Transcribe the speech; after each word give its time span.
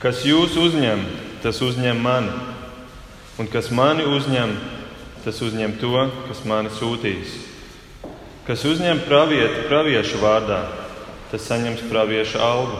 Kas 0.00 0.22
jūs 0.24 0.54
uzņem, 0.56 1.02
tas 1.42 1.58
uzņem 1.60 1.98
mani, 2.00 2.30
un 3.36 3.48
kas 3.52 3.66
mani 3.68 4.06
uzņem, 4.08 4.54
tas 5.26 5.40
uzņem 5.44 5.74
to, 5.76 6.06
kas 6.24 6.38
mani 6.48 6.70
sūtīs. 6.72 7.34
Kas 8.46 8.64
uzņem 8.64 9.02
pravieti 9.04 9.66
praviešu 9.68 10.22
vārdā, 10.22 10.62
tas 11.28 11.44
saņems 11.44 11.82
pravieša 11.90 12.40
algu. 12.40 12.78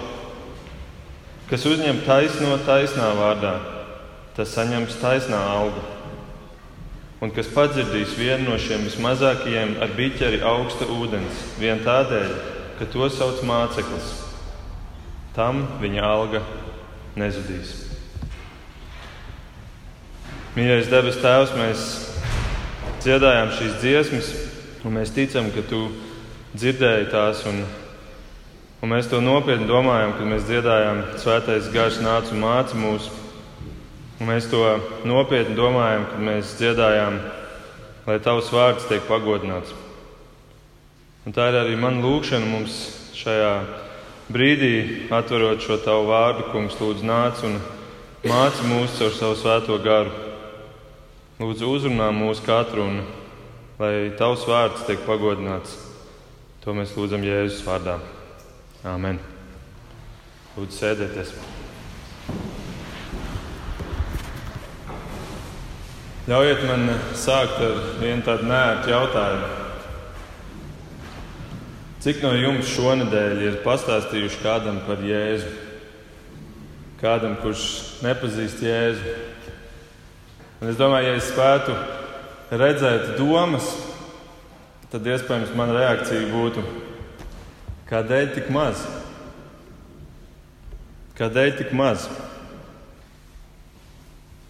Kas 1.50 1.66
uzņem 1.68 2.00
taisno 2.06 2.54
taisnā 2.64 3.10
vārdā, 3.18 3.52
tas 4.38 4.56
saņems 4.56 4.96
taisnā 5.02 5.42
algu. 5.58 5.84
Un 7.20 7.34
kas 7.36 7.52
padzirdīs 7.52 8.16
vienu 8.16 8.48
no 8.48 8.56
šiem 8.56 8.88
vismazākajiem 8.88 9.76
ar 9.84 9.92
biķeri 9.92 10.40
augsta 10.40 10.88
ūdens, 10.88 11.44
vien 11.60 11.84
tādēļ, 11.84 12.32
ka 12.80 12.88
to 12.88 13.12
sauc 13.12 13.44
māceklis, 13.44 14.08
tam 15.36 15.66
viņa 15.84 16.08
alga 16.08 16.40
nezudīs. 17.20 17.74
Mīļais 20.56 20.88
debes 20.90 21.18
Tēvs, 21.22 21.52
mēs 21.54 21.82
dziedājām 23.04 23.52
šīs 23.54 23.76
dziesmas, 23.80 24.30
un 24.84 24.96
mēs 24.98 25.12
ticam, 25.14 25.52
ka 25.54 25.62
Tu 25.68 25.84
dzirdēji 26.58 27.10
tās. 27.12 27.44
Un, 27.48 27.62
un 28.82 28.92
mēs 28.92 29.10
to 29.10 29.20
nopietni 29.22 29.68
domājam, 29.68 30.16
kad 30.18 30.30
mēs 30.32 30.46
dziedājām 30.48 31.02
Svētais 31.22 31.70
Gars 31.74 32.00
nāca 32.02 32.34
un 32.34 32.42
māca 32.42 32.78
mūs. 32.78 33.10
Un 34.20 34.28
mēs 34.28 34.50
to 34.52 34.64
nopietni 35.08 35.56
domājam, 35.56 36.08
kad 36.10 36.24
mēs 36.24 36.56
dziedājām, 36.58 37.20
lai 38.08 38.18
Tavs 38.20 38.50
vārds 38.52 38.88
tiek 38.90 39.06
pagodināts. 39.08 39.72
Un 41.24 41.36
tā 41.36 41.50
ir 41.52 41.60
arī 41.60 41.76
mana 41.78 42.02
lūkšana 42.04 42.48
mums 42.48 42.82
šajā 43.16 43.54
brīdī, 44.30 45.10
atverot 45.10 45.62
šo 45.64 45.78
Tavu 45.82 46.08
vārdu, 46.10 46.46
Kungs, 46.52 46.78
lūdzu, 46.80 47.06
nāc 47.06 47.42
un 47.46 47.58
māci 48.26 48.66
mūs 48.70 48.98
caur 48.98 49.14
savu 49.16 49.38
svēto 49.38 49.78
garu. 49.82 50.12
Lūdzu, 51.40 51.70
uzrunā 51.74 52.10
mūsu 52.14 52.44
katru 52.46 52.86
un 52.86 53.00
lai 53.80 54.10
Tavs 54.18 54.44
vārds 54.48 54.84
tiek 54.86 55.02
pagodināts. 55.06 55.78
To 56.64 56.74
mēs 56.76 56.92
lūdzam 56.96 57.24
Jēzus 57.24 57.64
vārdā. 57.64 57.96
Āmen. 58.84 59.18
Lūdzu, 60.56 60.76
sēdieties! 60.76 61.32
Ļaujiet 66.30 66.60
man 66.68 66.84
sākt 67.18 67.56
ar 67.64 67.80
vienu 67.98 68.22
tādu 68.22 68.46
nērtu 68.46 68.92
jautājumu. 68.92 69.59
Cik 72.00 72.22
no 72.24 72.30
jums 72.32 72.70
šonadēļ 72.72 73.40
ir 73.44 73.56
pastāstījuši 73.60 74.38
kādam 74.40 74.78
par 74.86 75.02
Jēzu? 75.04 75.50
Kādam, 76.96 77.34
kurš 77.42 77.64
nepazīst 78.00 78.62
Jēzu? 78.64 79.16
Un 80.62 80.70
es 80.70 80.78
domāju, 80.78 81.10
ja 81.10 81.18
es 81.18 81.26
spētu 81.28 81.74
redzēt 82.56 83.18
domas, 83.18 83.68
tad 84.88 85.04
iespējams 85.12 85.52
mana 85.58 85.74
reakcija 85.76 86.30
būtu, 86.32 86.64
kādēļ 87.90 88.32
tik 88.38 88.48
maz? 88.56 88.80
Kādēļ 91.20 91.52
tik 91.58 91.74
maz? 91.76 92.06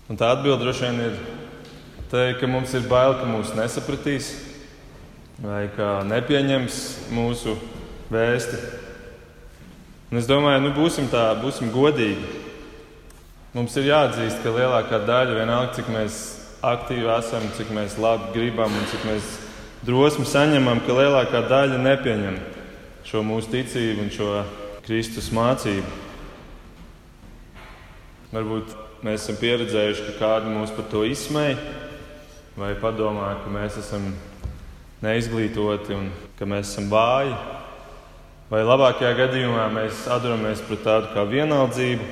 Un 0.06 0.22
tā 0.22 0.30
atbilde 0.36 0.62
droši 0.62 0.86
vien 0.86 1.02
ir 1.08 1.18
teikt, 2.14 2.38
ka 2.44 2.52
mums 2.54 2.78
ir 2.78 2.86
bail, 2.86 3.18
ka 3.18 3.26
mūs 3.26 3.56
nesapratīs 3.58 4.30
vai 5.41 5.64
ka 5.72 6.00
nepieņems 6.05 6.77
mūsu 7.16 7.56
vēsti. 8.12 8.58
Un 10.10 10.20
es 10.20 10.28
domāju, 10.28 10.64
nu 10.66 10.74
būsim 10.77 11.08
tā, 11.08 11.30
būsim 11.41 11.70
godīgi. 11.72 12.38
Mums 13.55 13.74
ir 13.80 13.88
jāatzīst, 13.88 14.42
ka 14.44 14.52
lielākā 14.55 15.00
daļa, 15.08 15.38
vienalga 15.41 15.74
cik 15.78 15.88
mēs 15.91 16.19
aktīvi 16.66 17.08
esam, 17.16 17.47
cik 17.56 17.72
mēs 17.74 17.97
labi 17.98 18.30
gribam 18.34 18.70
un 18.74 18.86
cik 18.92 19.06
mēs 19.08 19.32
drosmi 19.86 20.27
saņemam, 20.28 20.82
ka 20.84 20.98
lielākā 20.98 21.43
daļa 21.48 21.81
nepieņem 21.81 22.37
šo 23.09 23.25
mūsu 23.26 23.50
ticību 23.54 24.04
un 24.04 24.12
šo 24.14 24.31
Kristus 24.84 25.32
mācību. 25.34 25.98
Varbūt 28.31 28.75
mēs 29.06 29.25
esam 29.25 29.38
pieredzējuši, 29.41 30.04
ka 30.10 30.19
kādi 30.20 30.53
mūs 30.53 30.75
par 30.76 30.87
to 30.93 31.06
izsmēja 31.09 31.56
vai 32.60 32.75
padomā, 32.78 33.32
ka 33.41 33.50
mēs 33.50 33.81
esam 33.81 34.10
neizglītoti 35.05 35.94
un 35.97 36.09
ka 36.38 36.49
mēs 36.49 36.72
esam 36.72 36.91
vāji. 36.93 37.34
Vai 38.50 38.65
labākajā 38.66 39.12
gadījumā 39.19 39.69
mēs 39.72 40.06
atduramies 40.11 40.62
pret 40.66 40.83
tādu 40.87 41.12
kā 41.15 41.25
vienaldzību. 41.28 42.09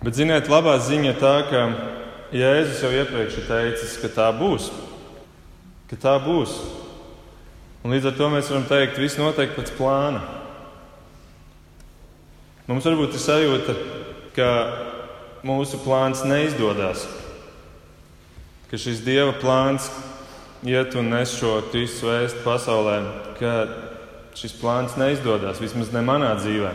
Bet, 0.00 0.16
ziniet, 0.16 0.48
labā 0.50 0.78
ziņa 0.82 1.14
tā, 1.20 1.34
ka 1.50 1.62
Jēzus 2.34 2.82
jau 2.82 2.90
iepriekš 2.94 3.38
ir 3.40 3.46
teicis, 3.48 3.94
ka 4.02 4.10
tā 4.14 4.26
būs. 4.34 4.70
Ka 5.90 5.98
tā 6.00 6.16
būs. 6.22 6.56
Un 7.84 7.94
līdz 7.94 8.10
ar 8.10 8.18
to 8.18 8.28
mēs 8.32 8.50
varam 8.50 8.66
teikt, 8.70 8.98
viss 9.00 9.20
notiek 9.20 9.54
pēc 9.56 9.72
plāna. 9.78 10.24
Mums 12.70 12.86
varbūt 12.86 13.16
ir 13.16 13.22
sajūta, 13.22 13.78
ka 14.36 14.50
mūsu 15.46 15.80
plāns 15.82 16.22
neizdodas 16.26 17.06
ka 18.70 18.78
šis 18.78 19.02
Dieva 19.02 19.32
plāns 19.34 19.88
iet 20.62 20.94
un 20.94 21.08
nes 21.08 21.32
šo 21.38 21.60
Kristus 21.70 22.04
vēstu 22.04 22.42
pasaulē, 22.44 22.96
ka 23.38 23.52
šis 24.36 24.56
plāns 24.60 24.96
neizdodas 25.00 25.60
vismaz 25.62 25.92
ne 25.94 26.02
manā 26.04 26.34
dzīvē. 26.36 26.72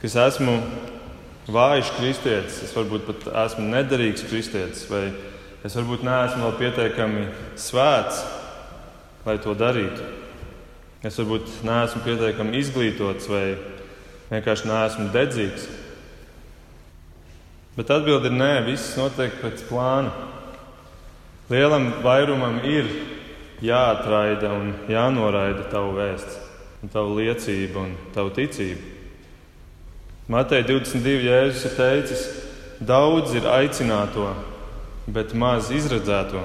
Ka 0.00 0.08
es 0.08 0.16
esmu 0.18 0.56
vājš 1.52 1.92
kristietis, 1.98 2.62
es 2.64 2.72
varbūt 2.76 3.04
pat 3.10 3.28
esmu 3.44 3.66
nederīgs 3.68 4.24
kristietis, 4.30 4.86
vai 4.90 5.10
es 5.62 5.76
varbūt 5.76 6.06
neesmu 6.06 6.46
vēl 6.46 6.56
pietiekami 6.62 7.28
svēts, 7.60 8.24
lai 9.26 9.36
to 9.42 9.54
darītu. 9.54 10.08
Es 11.04 11.18
varbūt 11.20 11.62
neesmu 11.66 12.02
pietiekami 12.06 12.58
izglītots 12.62 13.28
vai 13.30 13.44
vienkārši 14.32 14.68
neesmu 14.70 15.08
dedzīgs. 15.14 15.70
Bet 17.76 17.90
atbildi 17.92 18.28
ir 18.28 18.36
nē, 18.36 18.52
viss 18.66 18.96
notiek 18.96 19.36
pēc 19.40 19.64
plāna. 19.68 20.31
Lielam 21.50 21.88
vairumam 22.04 22.60
ir 22.64 22.86
jāatraida 23.62 24.52
un 24.54 24.72
jānoraida 24.90 25.66
tavu 25.70 25.96
vēsts, 25.98 26.38
un 26.82 26.92
tavu 26.92 27.18
liecību 27.18 27.82
un 27.82 27.94
tavu 28.14 28.30
ticību. 28.36 28.90
Matei 30.30 30.62
22. 30.62 31.18
Jēzus 31.26 31.64
ir 31.66 31.76
teicis, 31.76 32.24
daudz 32.78 33.34
ir 33.34 33.46
aicināto, 33.50 34.28
bet 35.10 35.34
maz 35.34 35.70
izredzēto. 35.74 36.44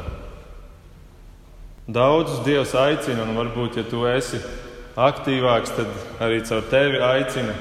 Daudzus 1.87 2.41
Dievs 2.43 2.73
aicina, 2.75 3.23
un 3.23 3.37
varbūt, 3.37 3.77
ja 3.79 3.85
tu 3.87 4.01
esi 4.09 4.41
aktīvāks, 4.97 5.71
tad 5.77 6.23
arī 6.25 6.41
caur 6.49 6.65
tevi 6.67 6.99
aicina, 7.05 7.53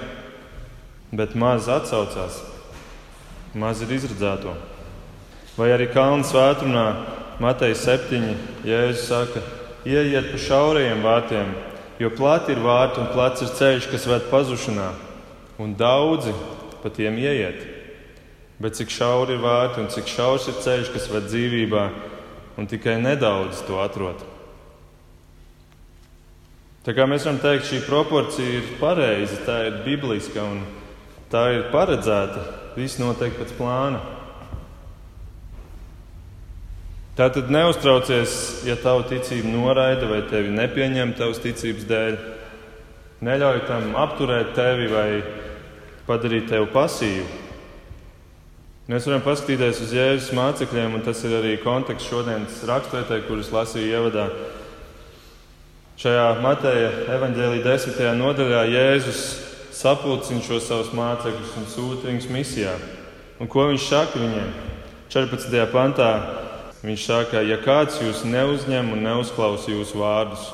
bet 1.12 1.36
maz 1.38 1.68
atsaucās 1.70 2.40
maz 3.56 3.84
ir 3.84 3.92
izredzēto. 3.94 4.56
Vai 5.56 5.70
arī 5.72 5.86
Kalnu 5.92 6.26
svētdienā, 6.26 6.86
Mateja 7.36 7.74
7. 7.76 8.30
Jēzus 8.64 9.08
saka, 9.10 9.42
ieiet 9.84 10.30
pa 10.32 10.38
šaurajiem 10.40 11.02
vārtiem, 11.04 11.50
jo 12.00 12.08
plati 12.16 12.54
ir 12.54 12.62
vārti 12.64 13.02
un 13.02 13.10
plats 13.12 13.44
ir 13.44 13.50
ceļš, 13.58 13.88
kas 13.92 14.06
ved 14.08 14.30
pazušanā, 14.30 14.86
un 15.60 15.74
daudzi 15.76 16.32
pa 16.80 16.88
tiem 16.88 17.18
ieiet. 17.20 17.60
Bet 18.56 18.78
cik 18.80 18.88
šauri 18.88 19.36
ir 19.36 19.44
vārti 19.44 19.82
un 19.82 19.92
cik 19.92 20.08
šaurs 20.08 20.48
ir 20.48 20.56
ceļš, 20.64 20.94
kas 20.94 21.10
ved 21.12 21.28
dzīvībā, 21.28 21.84
un 22.56 22.72
tikai 22.72 22.96
nedaudz 23.04 23.60
to 23.68 23.82
atrod. 23.84 24.24
Tā 26.88 26.96
kā 26.96 27.04
mēs 27.04 27.28
varam 27.28 27.42
teikt, 27.42 27.68
šī 27.68 27.84
proporcija 27.84 28.62
ir 28.62 28.76
pareiza, 28.80 29.42
tā 29.44 29.60
ir 29.68 29.82
bibliska 29.84 30.40
un 30.40 30.64
tā 31.28 31.50
ir 31.52 31.68
paredzēta 31.68 32.48
viss 32.78 32.96
notiek 33.02 33.36
pēc 33.36 33.52
plāna. 33.60 34.15
Tātad 37.16 37.48
neuztraucies, 37.48 38.32
ja 38.68 38.74
tavu 38.76 39.06
ticību 39.08 39.48
noraida 39.48 40.04
vai 40.04 40.18
tevi 40.28 40.50
nepieņem 40.52 41.14
tavas 41.16 41.40
ticības 41.40 41.86
dēļ. 41.88 42.18
Neļauj 43.24 43.62
tam 43.70 43.94
apturēt 43.96 44.50
tevi 44.52 44.90
vai 44.92 45.08
padarīt 46.04 46.50
tevi 46.50 46.68
pasīvu. 46.74 47.24
Mēs 48.92 49.08
varam 49.08 49.24
paskatīties 49.24 49.80
uz 49.86 49.96
Jēzus 49.96 50.36
mācekļiem, 50.36 50.98
un 50.98 51.08
tas 51.08 51.24
ir 51.24 51.38
arī 51.38 51.56
konteksts 51.62 52.12
šodienas 52.12 52.60
raksturētē, 52.68 53.22
kurus 53.24 53.48
lasīju 53.54 53.96
ievadā. 53.96 54.28
Šajā 55.96 56.30
Mateja 56.44 56.92
evaņģēlī 57.16 57.64
desmitajā 57.64 58.12
nodaļā 58.20 58.66
Jēzus 58.76 59.22
sapulcina 59.72 60.44
šos 60.44 60.68
savus 60.68 60.92
mācekļus 60.92 61.56
un 61.62 61.70
sūta 61.72 62.12
viņus 62.12 62.28
misijā. 62.28 62.76
Un 63.40 63.48
ko 63.48 63.70
viņš 63.72 63.88
saka 63.88 64.20
viņiem? 64.20 64.52
14. 65.16 65.64
pantā 65.72 66.10
viņš 66.86 67.06
saka, 67.08 67.42
ja 67.42 67.58
kāds 67.58 67.98
jūs 68.02 68.22
neuzņem 68.28 68.92
un 68.94 69.02
neuzklausa 69.02 69.72
jūsu 69.72 69.98
vārdus, 69.98 70.52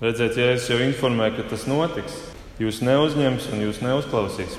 redziet, 0.00 0.38
Jēzus 0.40 0.70
jau 0.72 0.80
informē, 0.84 1.30
ka 1.36 1.44
tas 1.50 1.66
notiks. 1.68 2.16
Jūs 2.56 2.80
neuzņems 2.80 3.50
un 3.52 3.66
jūs 3.66 3.82
neuzklausīs. 3.84 4.54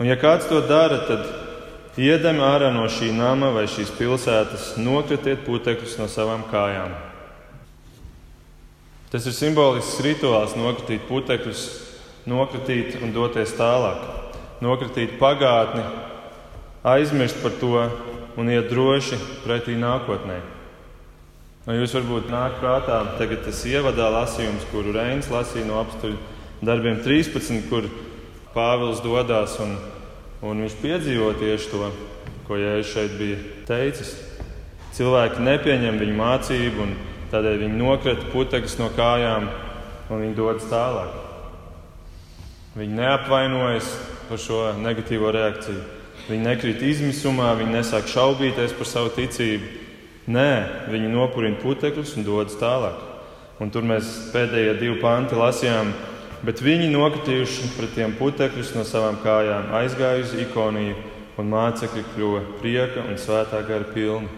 Un, 0.00 0.06
ja 0.08 0.16
kāds 0.16 0.48
to 0.48 0.62
dara, 0.64 1.02
tad 1.08 2.00
iedami 2.00 2.40
ārā 2.44 2.70
no 2.72 2.86
šī 2.88 3.10
nama 3.16 3.50
vai 3.52 3.66
šīs 3.68 3.92
pilsētas, 3.98 4.74
nokritiet 4.80 5.44
putekļus 5.44 5.98
no 6.00 6.08
savām 6.08 6.46
kājām. 6.48 6.94
Tas 9.12 9.28
ir 9.28 9.36
simbolisks 9.36 10.00
rituāls 10.04 10.56
nokritīt 10.58 11.04
putekļus, 11.08 11.66
nokritīt 12.28 12.96
un 13.04 13.12
doties 13.14 13.52
tālāk. 13.56 14.00
Nokritīt 14.64 15.18
pagātni, 15.20 15.84
aizmirst 16.84 17.42
par 17.42 17.52
to 17.60 17.74
un 18.36 18.50
iet 18.52 18.68
droši 18.70 19.18
pretī 19.44 19.76
nākotnē. 19.80 20.38
Nu, 21.66 21.74
jūs 21.74 21.96
varbūt 21.96 22.28
nāk 22.30 22.60
prātā 22.60 23.00
tagad 23.18 23.42
tas 23.42 23.64
ievadā 23.66 24.06
lasījums, 24.14 24.68
kuru 24.70 24.92
Reinis 24.94 25.30
lasīja 25.32 25.66
no 25.66 25.80
apstuļu 25.80 26.18
darbiem 26.62 27.00
13, 27.02 27.64
kur 27.70 27.88
Pāvils 28.54 29.02
dodas 29.04 29.56
un, 29.60 29.74
un 30.46 30.62
viņš 30.62 30.76
piedzīvo 30.80 31.32
tieši 31.40 31.72
to, 31.72 31.90
ko 32.46 32.60
Jēzus 32.60 32.92
šeit 32.94 33.18
bija 33.18 33.40
teicis. 33.68 34.14
Cilvēki 34.96 35.42
nepieņem 35.44 35.98
viņu 36.00 36.16
mācību, 36.16 36.86
un 36.86 36.94
tādēļ 37.32 37.58
viņi 37.64 37.80
nokrita 37.82 38.30
putekļus 38.30 38.78
no 38.80 38.88
kājām 38.96 39.50
un 40.06 40.22
viņi 40.22 40.38
dodas 40.38 40.70
tālāk. 40.70 41.18
Viņi 42.76 42.96
neapvainojas 43.00 43.90
par 44.28 44.40
šo 44.40 44.62
negatīvo 44.78 45.34
reakciju. 45.34 45.95
Viņi 46.26 46.42
nekrīt 46.42 46.80
izmisumā, 46.82 47.52
viņi 47.58 47.76
nesāk 47.76 48.08
šaubīties 48.10 48.74
par 48.74 48.88
savu 48.90 49.12
ticību. 49.14 49.68
Nē, 50.26 50.50
viņi 50.90 51.12
nopurina 51.12 51.60
putekļus 51.62 52.16
un 52.18 52.26
dodas 52.26 52.58
tālāk. 52.58 52.98
Un 53.62 53.70
tur 53.70 53.86
mēs 53.86 54.08
pēdējie 54.32 54.72
divi 54.80 54.96
panti 55.00 55.38
lasījām, 55.38 55.92
bet 56.44 56.60
viņi 56.60 56.90
nokritījuši 56.90 57.70
pret 57.76 57.94
tiem 57.94 58.16
putekļus 58.18 58.74
no 58.74 58.82
savām 58.84 59.20
kājām, 59.22 59.70
aizgāja 59.78 60.24
uz 60.24 60.34
ikoniju, 60.42 60.96
un 61.38 61.52
mācekļi 61.52 62.04
kļuva 62.14 62.42
prieka 62.58 63.06
un 63.06 63.16
svētā 63.20 63.62
gara 63.68 63.86
pilni. 63.94 64.28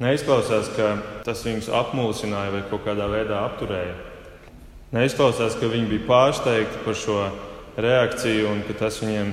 Neizklausās, 0.00 0.70
ka 0.76 0.94
tas 1.26 1.42
viņus 1.44 1.68
apmulsināja 1.76 2.54
vai 2.54 2.62
kaut 2.70 2.86
kādā 2.86 3.08
veidā 3.10 3.42
apturēja. 3.44 3.96
Neizklausās, 4.96 5.58
ka 5.60 5.68
viņi 5.70 5.90
bija 5.90 6.06
pārsteigti 6.08 6.84
par 6.86 6.96
šo 6.98 7.18
reakciju 7.76 8.48
un 8.50 8.64
ka 8.66 8.76
tas 8.84 8.98
viņiem 9.02 9.30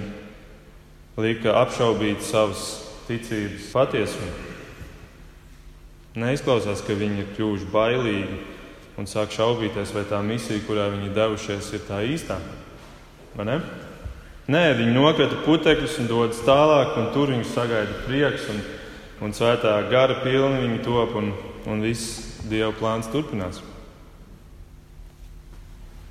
lika 1.18 1.56
apšaubīt 1.64 2.22
savas 2.26 2.68
ticības 3.08 3.72
patiesumu. 3.74 4.34
Neizklausās, 6.18 6.82
ka 6.86 6.98
viņi 6.98 7.24
ir 7.24 7.34
kļuvuši 7.38 7.68
bailīgi 7.74 8.38
un 8.98 9.10
sāk 9.10 9.34
šaubīties, 9.36 9.94
vai 9.94 10.06
tā 10.10 10.22
misija, 10.26 10.64
kurā 10.66 10.88
viņi 10.94 11.14
devušies, 11.14 11.70
ir 11.78 11.84
tā 11.86 12.02
īstā. 12.10 12.40
Nē, 14.48 14.64
viņi 14.80 14.96
nokrita 14.96 15.38
putekļus 15.46 16.00
un 16.02 16.10
dodas 16.10 16.40
tālāk, 16.48 16.96
un 16.98 17.12
tur 17.14 17.34
viņus 17.34 17.54
sagaida 17.54 18.02
prieks 18.08 18.48
un, 18.54 18.62
un 19.28 19.36
svētā 19.36 19.76
gara 19.92 20.22
pilni 20.24 20.64
viņi 20.64 20.84
top, 20.86 21.18
un, 21.20 21.34
un 21.70 21.84
viss 21.86 22.24
Dieva 22.48 22.72
plāns 22.72 23.10
turpinās. 23.12 23.60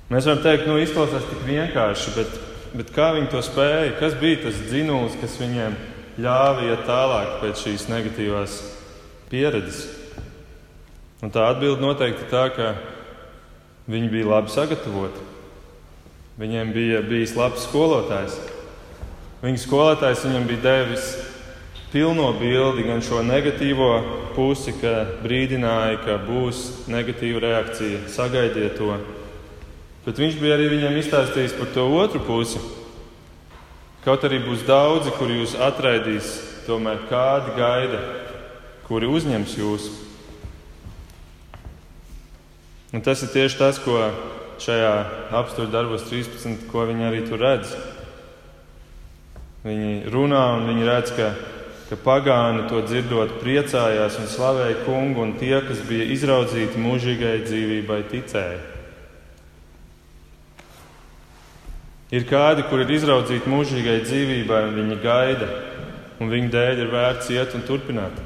Mēs 0.07 0.23
varam 0.23 0.39
teikt, 0.39 0.69
nu, 0.69 0.77
izklausās 0.79 1.25
tik 1.27 1.41
vienkārši, 1.43 2.11
bet, 2.15 2.35
bet 2.79 2.91
kā 2.95 3.09
viņi 3.17 3.27
to 3.33 3.41
spēja? 3.43 3.97
Kas 3.99 4.13
bija 4.15 4.45
tas 4.45 4.61
dzinulis, 4.69 5.17
kas 5.19 5.35
viņiem 5.41 5.75
ļāva 6.23 6.63
iet 6.69 6.85
tālāk 6.87 7.33
pēc 7.41 7.63
šīs 7.65 7.87
negatīvās 7.91 8.53
pieredzes? 9.27 9.81
Un 11.19 11.33
tā 11.33 11.49
atbilde 11.51 11.83
noteikti 11.83 12.29
tā, 12.31 12.45
ka 12.55 12.69
viņi 13.91 14.13
bija 14.13 14.29
labi 14.31 14.53
sagatavoti. 14.53 15.25
Viņiem 16.39 16.71
bija 16.71 17.03
bijis 17.03 17.35
labs 17.35 17.67
skolotājs. 17.67 18.39
Viņa 19.43 19.59
skolotājs 19.65 20.23
viņam 20.23 20.47
bija 20.47 20.63
devis 20.69 21.11
pilno 21.91 22.29
bildi, 22.39 22.87
gan 22.87 23.03
šo 23.03 23.25
negatīvo 23.27 23.91
pusi, 24.35 24.71
ka 24.79 25.03
brīdināja, 25.19 25.99
ka 26.05 26.19
būs 26.23 26.87
negatīva 26.87 27.43
reakcija, 27.43 28.05
sagaidiet 28.13 28.79
to. 28.79 28.95
Bet 30.07 30.21
viņš 30.21 30.37
bija 30.39 30.55
arī 30.55 30.69
viņam 30.71 30.93
izstāstījis 31.01 31.57
par 31.57 31.67
to 31.75 31.83
otru 31.99 32.21
pusi. 32.23 32.61
Kaut 34.05 34.21
arī 34.23 34.37
būs 34.39 34.61
daudzi, 34.63 35.11
kuri 35.17 35.41
jūs 35.41 35.57
atraidīs, 35.59 36.29
tomēr 36.63 37.01
kādi 37.09 37.51
gaida, 37.57 37.99
kuri 38.87 39.09
uzņems 39.11 39.55
jūs. 39.59 39.87
Un 42.95 43.03
tas 43.03 43.19
ir 43.25 43.33
tieši 43.33 43.59
tas, 43.59 43.81
ko 43.83 43.97
šajā 44.63 44.93
apstākļu 45.41 45.67
darbos 45.75 46.07
13, 46.07 46.63
ko 46.71 46.87
viņi 46.87 47.07
arī 47.09 47.19
tur 47.27 47.43
redz. 47.43 47.75
Viņi 49.67 50.07
runā 50.15 50.45
un 50.61 50.71
viņi 50.71 50.87
redz, 50.87 51.11
ka, 51.19 51.33
ka 51.91 51.99
pagāni 52.07 52.63
to 52.71 52.79
dzirdot, 52.87 53.41
priecājās 53.43 54.21
un 54.23 54.31
slavēja 54.31 54.79
kungu, 54.87 55.27
un 55.27 55.35
tie, 55.35 55.57
kas 55.67 55.83
bija 55.91 56.07
izraudzīti 56.15 56.79
mūžīgai 56.79 57.35
dzīvībai, 57.43 58.01
ticēja. 58.15 58.76
Ir 62.07 62.23
kādi, 62.23 62.63
kur 62.69 62.79
ir 62.79 62.91
izraudzīti 62.95 63.51
mūžīgai 63.51 63.97
dzīvībai, 64.05 64.61
un 64.69 64.77
viņi 64.79 64.97
gaida, 65.03 65.47
un 66.23 66.29
viņu 66.31 66.51
dēļ 66.53 66.83
ir 66.85 66.91
vērts 66.93 67.31
iet 67.35 67.55
un 67.57 67.65
turpināt. 67.67 68.21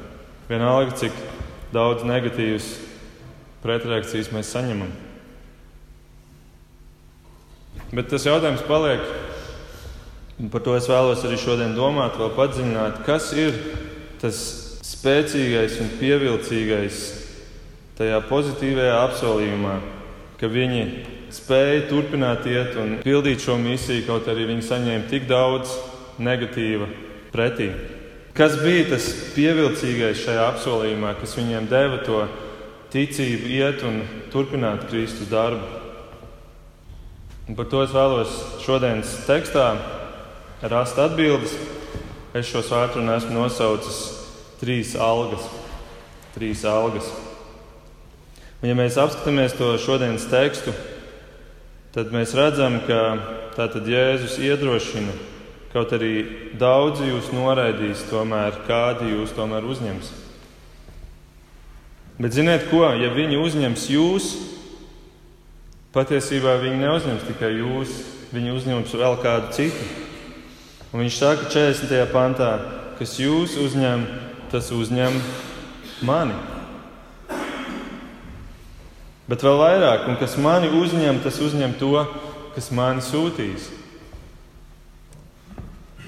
Vienalga, 0.51 0.93
cik 0.99 1.15
daudz 1.73 2.05
negatīvas 2.05 2.67
pretreakcijas 3.63 4.29
mēs 4.35 4.51
saņemam. 4.53 4.91
Bet 7.91 8.11
tas 8.11 8.27
jautājums 8.27 8.61
paliek, 8.67 9.01
un 10.39 10.51
par 10.53 10.61
to 10.63 10.75
es 10.77 10.85
vēlos 10.87 11.25
arī 11.25 11.39
šodien 11.41 11.73
domāt, 11.75 12.19
vēl 12.21 12.29
padziļināt, 12.37 13.01
kas 13.07 13.31
ir 13.33 13.57
tas 14.21 14.37
spēcīgais 14.85 15.79
un 15.81 15.89
pievilcīgais 15.97 17.01
tajā 17.97 18.21
pozitīvajā 18.29 19.01
apsolījumā, 19.07 19.73
ka 20.37 20.49
viņi 20.53 20.85
spēja 21.35 21.87
turpināt 21.89 22.45
iet 22.49 22.75
un 22.79 22.97
pildīt 23.03 23.43
šo 23.43 23.57
misiju, 23.61 24.05
kaut 24.07 24.29
arī 24.31 24.47
viņi 24.49 24.67
saņēma 24.67 25.09
tik 25.11 25.27
daudz 25.29 25.73
negatīva 26.21 26.87
pretī. 27.33 27.71
Kas 28.35 28.55
bija 28.61 28.87
tas 28.93 29.09
pievilcīgais 29.35 30.23
šajā 30.23 30.47
apsolījumā, 30.53 31.15
kas 31.19 31.35
viņiem 31.35 31.67
deva 31.71 31.99
to 32.05 32.21
ticību, 32.93 33.49
iet 33.51 33.83
un 33.87 34.01
turpināt 34.31 34.87
Kristus 34.91 35.27
darbu? 35.31 35.79
Un 37.49 37.57
par 37.57 37.67
to 37.67 37.81
es 37.83 37.91
vēlos 37.91 38.37
šodienas 38.63 39.11
tekstā 39.27 39.73
rast 40.71 40.99
atbildes. 41.01 41.57
Es 42.31 42.47
šo 42.47 42.61
svētdienu 42.63 43.11
esmu 43.17 43.35
nosaucis 43.35 43.97
trīs 44.61 44.93
algas. 44.95 45.43
Trīs 46.31 46.63
algas. 46.63 47.09
Un, 48.61 48.69
ja 48.69 48.77
mēs 48.77 48.95
apskatāmies 49.01 49.57
to 49.57 49.73
šodienas 49.81 50.29
tekstu, 50.31 50.71
tad 51.95 52.13
mēs 52.15 52.35
redzam, 52.37 52.79
ka 52.87 53.01
tātad 53.57 53.87
Jēzus 53.87 54.37
iedrošina, 54.39 55.13
kaut 55.73 55.91
arī 55.95 56.13
daudzi 56.59 57.09
jūs 57.09 57.31
noraidīs, 57.35 58.05
tomēr 58.11 58.61
kādi 58.67 59.11
jūs 59.13 59.33
tomēr 59.35 59.67
uzņems. 59.67 60.11
Bet 62.21 62.35
ziniet 62.35 62.67
ko, 62.69 62.83
ja 62.95 63.09
viņi 63.11 63.39
uzņems 63.41 63.87
jūs, 63.91 64.29
patiesībā 65.95 66.59
viņi 66.61 66.83
neuzņems 66.83 67.27
tikai 67.31 67.55
jūs, 67.57 67.95
viņi 68.31 68.55
uzņems 68.55 68.95
vēl 69.01 69.17
kādu 69.23 69.51
citu. 69.57 69.89
Un 70.91 71.03
viņš 71.03 71.17
saka 71.17 71.49
40. 71.51 72.05
pantā, 72.11 72.51
kas 72.99 73.17
jūs 73.19 73.57
uzņem, 73.59 74.05
tas 74.51 74.71
uzņem 74.75 75.15
mani. 76.07 76.50
Bet 79.29 79.43
vēl 79.45 79.59
vairāk, 79.59 80.07
un 80.09 80.17
kas 80.19 80.33
mani 80.41 80.71
uzņem, 80.73 81.21
tas 81.23 81.37
uzņem 81.43 81.75
to, 81.79 81.93
kas 82.55 82.71
mani 82.73 83.03
sūtīs. 83.05 83.69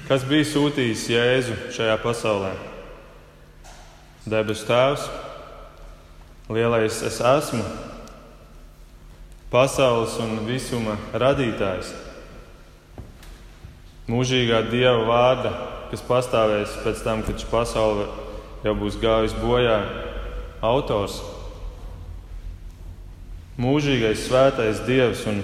Kas 0.08 0.26
bija 0.28 0.48
sūtījis 0.50 1.06
Jēzu 1.14 1.58
šajā 1.76 1.96
pasaulē? 2.04 2.52
Debesu 4.28 4.66
Tēvs, 4.68 5.06
lielais 6.52 7.02
es 7.04 7.20
esmu, 7.20 7.64
pasaules 9.52 10.16
un 10.24 10.42
visuma 10.48 10.96
radītājs, 11.14 11.92
mūžīgā 14.10 14.64
Dieva 14.72 15.04
vārda, 15.08 15.54
kas 15.92 16.04
pastāvēs 16.08 16.80
pēc 16.84 17.04
tam, 17.06 17.24
kad 17.28 17.40
šī 17.40 17.52
pasaule 17.52 18.08
jau 18.64 18.76
būs 18.80 18.98
gājusi 19.00 19.40
bojā, 19.44 19.78
autors 20.64 21.20
mūžīgais 23.60 24.26
svētais 24.28 24.82
Dievs, 24.88 25.26
un, 25.30 25.42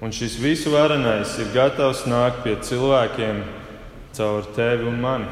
un 0.00 0.12
šis 0.14 0.38
visu 0.40 0.72
varenais 0.72 1.36
ir 1.40 1.52
gatavs 1.54 2.04
nākt 2.08 2.44
pie 2.44 2.56
cilvēkiem 2.64 3.42
caur 4.16 4.46
tevi 4.56 4.88
un 4.88 5.00
mani. 5.02 5.28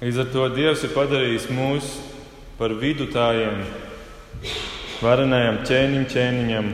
Līdz 0.00 0.22
ar 0.22 0.30
to 0.32 0.46
Dievs 0.54 0.84
ir 0.86 0.94
padarījis 0.94 1.50
mūs 1.52 1.90
par 2.56 2.72
vidutājiem, 2.76 3.60
varenajam 5.00 5.60
ķēniņam, 5.68 6.06
ķēniņam, 6.12 6.70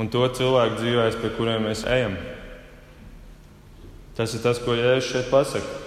un 0.00 0.08
to 0.12 0.24
cilvēku 0.38 0.80
dzīvēs, 0.80 1.18
pie 1.20 1.32
kuriem 1.36 1.68
mēs 1.68 1.84
ejam. 1.88 2.16
Tas 4.16 4.32
ir 4.36 4.42
tas, 4.44 4.60
ko 4.60 4.76
Jēzus 4.76 5.12
šeit 5.12 5.28
pasaka. 5.32 5.78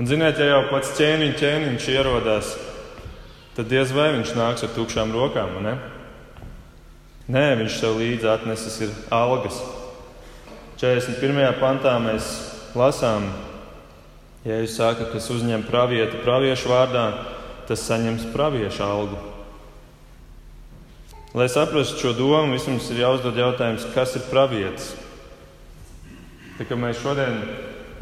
Un, 0.00 0.06
ziniet, 0.08 0.38
ja 0.40 0.54
jau 0.54 0.60
pats 0.70 0.94
ķēniņš, 0.96 1.34
ķēniņš 1.40 1.88
ierodās, 1.92 2.52
tad 2.56 2.71
diez 3.68 3.92
vai 3.92 4.14
viņš 4.16 4.32
nāks 4.32 4.64
ar 4.64 4.72
tukšām 4.72 5.12
rokām. 5.12 5.58
Ne? 5.64 5.76
Nē, 7.28 7.44
viņš 7.60 7.76
sev 7.78 7.98
līdzi 8.00 8.28
atnesis 8.32 8.78
ir 8.86 8.94
algas. 9.12 9.60
41. 10.80 11.60
pantā 11.60 11.92
mēs 12.02 12.30
lasām, 12.74 13.28
ja 14.42 14.56
jūs 14.58 14.74
sakat, 14.80 15.12
kas 15.12 15.28
uzņem 15.30 15.62
pravietu 15.68 16.22
praviešu 16.24 16.72
vārdā, 16.72 17.04
tas 17.68 17.84
saņems 17.86 18.26
praviešu 18.32 18.82
algu. 18.82 19.20
Lai 21.36 21.46
saprastu 21.48 22.00
šo 22.00 22.16
domu, 22.16 22.56
vispirms 22.56 22.90
ir 22.92 23.04
jāuzdod 23.04 23.38
jautājums, 23.38 23.86
kas 23.94 24.16
ir 24.18 24.26
pravietis. 24.32 24.90
Tā 26.58 26.66
kā 26.68 26.76
mēs 26.76 27.00
šodien 27.00 27.38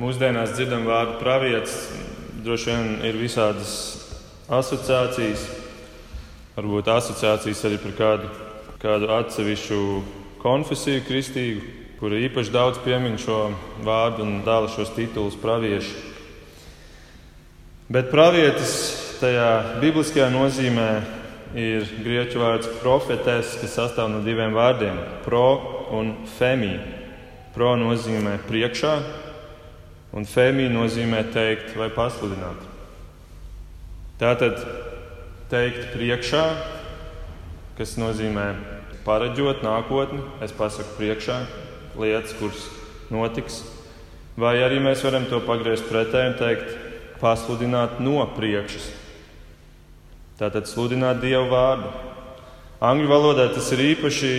mūsdienās 0.00 0.57
dzirdam 0.57 0.88
vārdu 0.88 1.21
pravietis, 1.21 1.76
droši 2.42 2.71
vien 2.73 2.97
ir 3.07 3.21
visādas 3.21 4.00
asociācijas, 4.50 5.45
varbūt 6.57 6.88
asociācijas 6.90 7.61
arī 7.69 7.78
par 7.83 7.92
kādu, 7.99 8.30
kādu 8.83 9.11
atsevišķu 9.14 9.83
konfesiju 10.42 11.04
kristīgu, 11.07 11.62
kura 12.00 12.19
īpaši 12.26 12.54
daudz 12.54 12.80
piemin 12.83 13.19
šo 13.21 13.50
vārdu 13.87 14.25
un 14.25 14.40
dāla 14.47 14.71
šos 14.73 14.90
titulus 14.97 15.37
pravieši. 15.38 16.09
Bet 17.90 18.11
pravietis 18.11 18.75
tajā 19.21 19.80
bibliskajā 19.83 20.30
nozīmē 20.33 20.88
ir 21.59 21.87
grieķu 22.02 22.40
vārds 22.40 22.71
profetes, 22.80 23.57
kas 23.61 23.76
sastāv 23.76 24.11
no 24.12 24.23
diviem 24.25 24.54
vārdiem- 24.54 24.99
pro 25.26 25.87
un 25.90 26.26
femī. 26.38 26.78
Pro 27.54 27.75
nozīmē 27.76 28.38
priekšā, 28.47 29.02
un 30.12 30.25
femī 30.25 30.71
nozīmē 30.71 31.25
teikt 31.33 31.76
vai 31.76 31.88
pasludināt. 31.90 32.70
Tātad 34.21 34.61
teikt 35.49 35.95
priekšā, 35.95 36.45
kas 37.79 37.97
nozīmē 37.97 38.47
pareģot 39.07 39.65
nākotni, 39.65 40.21
es 40.45 40.53
pasaku 40.53 40.99
priekšā 41.00 41.41
lietas, 41.97 42.37
kuras 42.39 42.69
notiks, 43.11 43.62
vai 44.37 44.59
arī 44.61 44.79
mēs 44.85 45.03
varam 45.09 45.25
to 45.33 45.41
pagriezt 45.49 45.89
pretēji 45.89 46.35
un 46.35 46.41
teikt, 46.45 46.75
pasludināt 47.21 47.99
no 48.05 48.21
priekšas 48.37 48.93
Tātad 50.41 50.65
sludināt 50.65 51.19
Dievu 51.21 51.50
vārdu. 51.50 51.91
Angļu 52.81 53.09
valodā 53.11 53.50
tas 53.53 53.67
ir 53.75 53.83
īpaši 53.91 54.31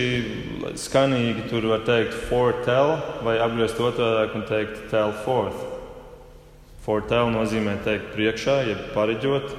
skanīgi. 0.82 1.44
Tur 1.46 1.68
var 1.70 1.84
teikt 1.86 2.16
foretell 2.26 2.96
vai 3.22 3.36
apgriezt 3.38 3.78
otrādi 3.78 4.34
un 4.34 4.42
teikt 4.48 4.88
tell 4.90 5.14
forth. 5.22 5.60
Foretell 6.82 7.30
nozīmē 7.30 7.76
teikt 7.86 8.10
priekšā, 8.16 8.56
jeb 8.66 8.82
pareģot. 8.96 9.54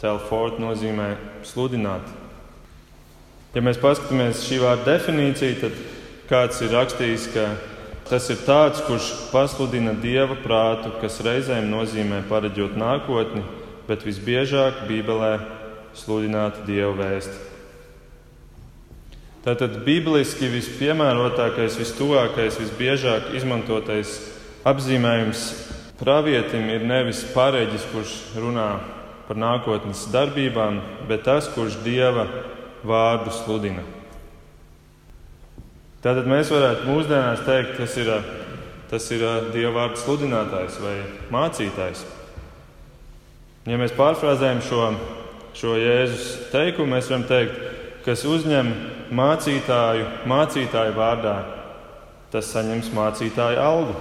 Tell 0.00 0.20
forth 0.20 0.60
nozīmē 0.60 1.14
sludināt. 1.46 2.04
Ja 3.56 3.62
mēs 3.64 3.78
paskatāmies 3.80 4.42
šī 4.44 4.60
vārda 4.60 4.96
definīciju, 4.98 5.56
tad 5.62 5.76
kāds 6.28 6.60
ir 6.60 6.74
rakstījis, 6.76 7.28
ka 7.32 7.46
tas 8.10 8.28
ir 8.28 8.42
tāds, 8.44 8.82
kurš 8.84 9.08
pasludina 9.32 9.94
dieva 9.96 10.36
prātu, 10.42 10.92
kas 11.00 11.22
reizēm 11.24 11.70
nozīmē 11.72 12.20
pareģot 12.28 12.76
nākotni, 12.76 13.44
bet 13.88 14.04
visbiežāk 14.04 14.84
Bībelē 14.90 15.38
sludināt 15.96 16.66
Dieva 16.66 16.92
vēsti. 16.98 17.44
Tātad 19.46 19.78
bibliski 19.86 20.50
vispiemērotākais, 20.50 21.78
vistuvākais, 21.78 22.58
visbiežāk 22.58 23.30
izmantotais 23.38 24.18
apzīmējums 24.66 25.46
pravietim 26.00 26.66
ir 26.74 26.84
nevis 26.84 27.22
pareģis, 27.30 27.86
kurš 27.92 28.16
runā 28.42 28.68
par 29.26 29.38
nākotnes 29.40 30.06
darbībām, 30.12 30.80
bet 31.08 31.26
tas, 31.26 31.48
kurš 31.54 31.80
Dieva 31.84 32.26
vārdu 32.86 33.34
sludina. 33.34 33.82
Tātad 36.04 36.28
mēs 36.30 36.52
varētu 36.54 36.86
mūsdienās 36.86 37.42
teikt, 37.46 37.76
tas 37.80 37.96
ir, 37.98 38.12
tas 38.92 39.10
ir 39.10 39.26
Dieva 39.50 39.74
vārdu 39.80 40.02
sludinātājs 40.04 40.80
vai 40.84 40.96
mācītājs. 41.34 42.06
Ja 43.66 43.78
mēs 43.80 43.96
pārfrāzējam 43.98 44.62
šo 44.62 44.82
šo 45.56 45.76
Jēzus 45.80 46.50
teikumu, 46.52 46.92
mēs 46.94 47.08
varam 47.08 47.24
teikt, 47.28 47.60
kas 48.04 48.24
uzņem 48.28 48.68
mācītāju, 49.16 50.08
mācītāju 50.28 50.92
vārdā, 50.96 51.36
tas 52.32 52.50
saņems 52.52 52.92
mācītāju 52.96 53.62
algu. 53.62 53.96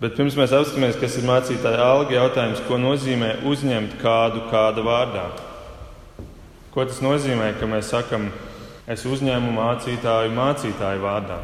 Bet 0.00 0.14
pirms 0.16 0.32
mēs 0.32 0.52
apskatāmies, 0.56 0.96
kas 0.96 1.18
ir 1.20 1.26
mācītāja 1.28 1.80
alga, 1.84 2.14
jautājums, 2.16 2.62
ko 2.64 2.78
nozīmē 2.80 3.34
uzņemt 3.44 3.98
kādu 4.00 4.46
kāda 4.48 4.80
vārdā. 4.80 5.26
Ko 6.72 6.86
tas 6.88 7.02
nozīmē, 7.04 7.50
ka 7.60 7.68
mēs 7.68 7.90
sakam, 7.92 8.30
es 8.88 9.04
uzņēmu 9.04 9.52
mācītāju 9.58 10.32
mācītāju 10.38 11.04
vārdā? 11.04 11.36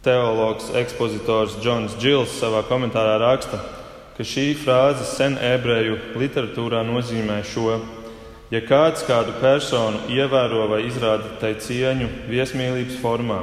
Teologs, 0.00 0.70
ekspozitors 0.80 1.58
Džons 1.60 1.98
Džils 2.00 2.38
savā 2.40 2.64
komentārā 2.64 3.18
raksta, 3.20 3.60
ka 4.16 4.24
šī 4.24 4.48
frāze 4.56 5.04
sen 5.04 5.36
ebreju 5.36 6.00
literatūrā 6.16 6.80
nozīmē 6.88 7.42
šo: 7.44 7.76
ja 8.48 8.64
kāds 8.64 9.04
kādu 9.04 9.36
personu 9.44 10.00
ievēro 10.08 10.64
vai 10.72 10.86
izrāda 10.88 11.36
tai 11.44 11.58
cieņu 11.60 12.08
viesmīlības 12.32 12.96
formā, 13.04 13.42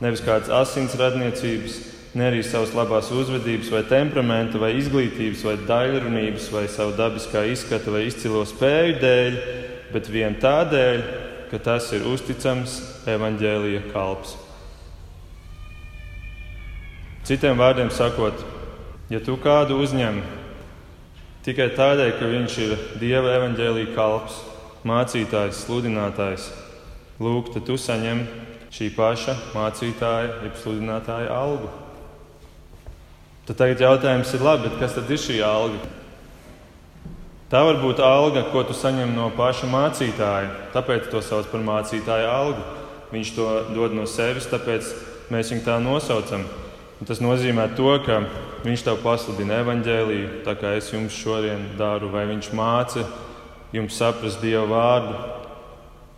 nevis 0.00 0.24
kādas 0.24 0.48
asins 0.64 0.96
radniecības, 0.96 1.91
ne 2.14 2.28
arī 2.28 2.42
savas 2.44 2.74
labās 2.76 3.10
uzvedības, 3.14 3.70
vai 3.72 3.82
temperamenta, 3.88 4.60
vai 4.60 4.74
izglītības, 4.78 5.44
vai 5.48 5.56
daļrunības, 5.68 6.48
vai 6.52 6.66
savu 6.68 6.96
dabiskā 6.98 7.44
izskata 7.50 7.94
vai 7.94 8.06
izcilo 8.08 8.44
spēju 8.48 8.96
dēļ, 9.02 9.42
bet 9.92 10.08
vien 10.12 10.38
tādēļ, 10.40 11.04
ka 11.52 11.60
tas 11.60 11.90
ir 11.96 12.06
uzticams 12.08 12.80
evaņģēlīja 13.12 13.84
kalps. 13.92 14.38
Citiem 17.28 17.60
vārdiem 17.60 17.92
sakot, 17.94 18.40
Ja 19.12 19.18
tu 19.20 19.34
kādu 19.36 19.76
uzņem 19.84 20.22
tikai 21.44 21.66
tādēļ, 21.76 22.12
ka 22.16 22.28
viņš 22.30 22.54
ir 22.64 22.70
Dieva 22.96 23.34
evaņģēlīja 23.36 23.90
kalps, 23.92 24.38
mācītājs, 24.88 25.58
sludinātājs, 25.66 26.46
lūk, 27.20 27.50
tad 27.52 27.66
tu 27.68 27.76
saņem 27.76 28.22
šī 28.72 28.88
paša 28.96 29.36
mācītāja, 29.52 30.38
jeb 30.46 30.56
sludinātāja 30.62 31.28
algu. 31.28 31.68
Tad 33.42 33.58
tagad 33.58 33.80
jautājums 33.82 34.30
ir, 34.36 34.42
labi, 34.46 34.70
kas 34.78 34.94
tad 34.94 35.08
ir 35.10 35.18
šī 35.18 35.40
alga? 35.42 35.80
Tā 37.50 37.60
var 37.66 37.80
būt 37.82 37.98
alga, 38.00 38.44
ko 38.52 38.62
tu 38.64 38.72
saņem 38.72 39.10
no 39.16 39.26
paša 39.34 39.66
mācītāja, 39.68 40.52
tāpēc 40.72 41.10
to 41.10 41.20
sauc 41.20 41.50
par 41.50 41.60
mācītāja 41.66 42.30
algu. 42.30 42.62
Viņš 43.12 43.32
to 43.36 43.48
dod 43.74 43.96
no 43.98 44.06
sevis, 44.08 44.46
tāpēc 44.48 44.86
mēs 45.34 45.50
viņu 45.52 45.64
tā 45.66 45.74
nosaucam. 45.82 46.46
Un 47.02 47.08
tas 47.10 47.20
nozīmē 47.20 47.66
to, 47.74 47.90
ka 48.06 48.20
viņš 48.62 48.86
tev 48.86 49.02
pasludina 49.02 49.58
evaņģēlīju, 49.64 50.30
tā 50.46 50.54
kā 50.56 50.76
es 50.78 50.92
jums 50.94 51.18
šodien 51.18 51.66
daru, 51.76 52.12
vai 52.14 52.22
viņš 52.30 52.52
māca 52.54 53.02
jums 53.74 53.98
saprast 53.98 54.40
Dieva 54.40 54.64
vārdu. 54.70 55.18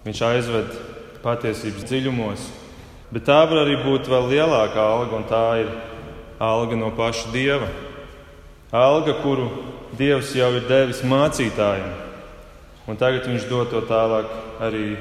Viņš 0.05 0.23
aizved 0.29 0.77
patiesības 1.25 1.89
dziļumos. 1.89 2.47
Bet 3.11 3.25
tā 3.27 3.41
var 3.49 3.65
arī 3.65 3.81
būt 3.81 4.13
vēl 4.13 4.29
lielāka 4.37 4.85
alga, 4.85 5.17
un 5.17 5.27
tā 5.31 5.45
ir 5.65 5.73
alga 6.39 6.77
no 6.77 6.91
paša 6.95 7.33
Dieva. 7.33 7.69
Alga, 8.75 9.15
kuru 9.23 9.51
Dievs 9.95 10.33
jau 10.35 10.49
ir 10.57 10.65
devis 10.67 11.05
mācītājiem, 11.07 11.93
un 12.91 12.99
tagad 12.99 13.29
viņš 13.31 13.45
dod 13.47 13.71
to 13.71 13.85
tālāk 13.87 14.27
arī 14.59 14.97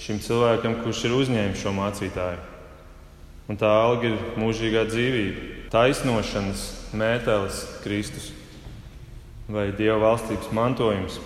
šim 0.00 0.22
cilvēkam, 0.24 0.78
kurš 0.80 1.04
ir 1.04 1.16
uzņēmis 1.18 1.60
šo 1.60 1.74
mācītāju. 1.76 2.40
Un 3.52 3.60
tā 3.60 3.68
alga 3.68 4.08
ir 4.08 4.38
mūžīgā 4.40 4.86
dzīvība, 4.88 5.68
taisnošanas 5.74 6.64
mētelis 6.96 7.60
Kristus 7.84 8.30
vai 9.52 9.68
Dieva 9.76 10.00
valstības 10.06 10.48
mantojums. 10.56 11.20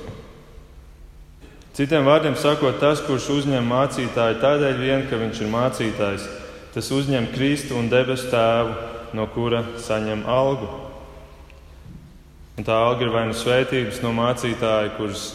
Citiem 1.79 2.03
vārdiem 2.03 2.35
sakot, 2.35 2.81
tas, 2.83 2.99
kurš 3.07 3.29
uzņem 3.37 3.71
mācītāju 3.71 4.41
tādēļ 4.43 4.79
vien, 4.83 5.07
ka 5.07 5.21
viņš 5.21 5.45
ir 5.45 5.53
mācītājs, 5.53 6.25
tas 6.75 6.91
uzņem 6.91 7.31
Kristu 7.37 7.79
un 7.79 7.87
debesu 7.93 8.33
tēvu, 8.33 8.88
no 9.17 9.27
kura 9.33 9.63
saņem 9.81 10.25
algu. 10.29 10.69
Un 12.59 12.67
tā 12.67 12.75
alga 12.75 13.07
ir 13.07 13.13
vai 13.15 13.27
nu 13.29 13.37
svētības 13.39 14.01
no 14.03 14.11
mācītāja, 14.17 14.97
kuras 14.97 15.29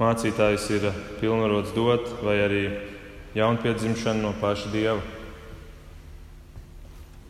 mācītājs 0.00 0.64
ir 0.74 0.88
pilnvarots 1.20 1.74
dot, 1.76 2.08
vai 2.26 2.40
arī 2.42 2.62
jaunpiedzimšana 3.38 4.22
no 4.22 4.32
paša 4.40 4.72
Dieva. 4.72 5.00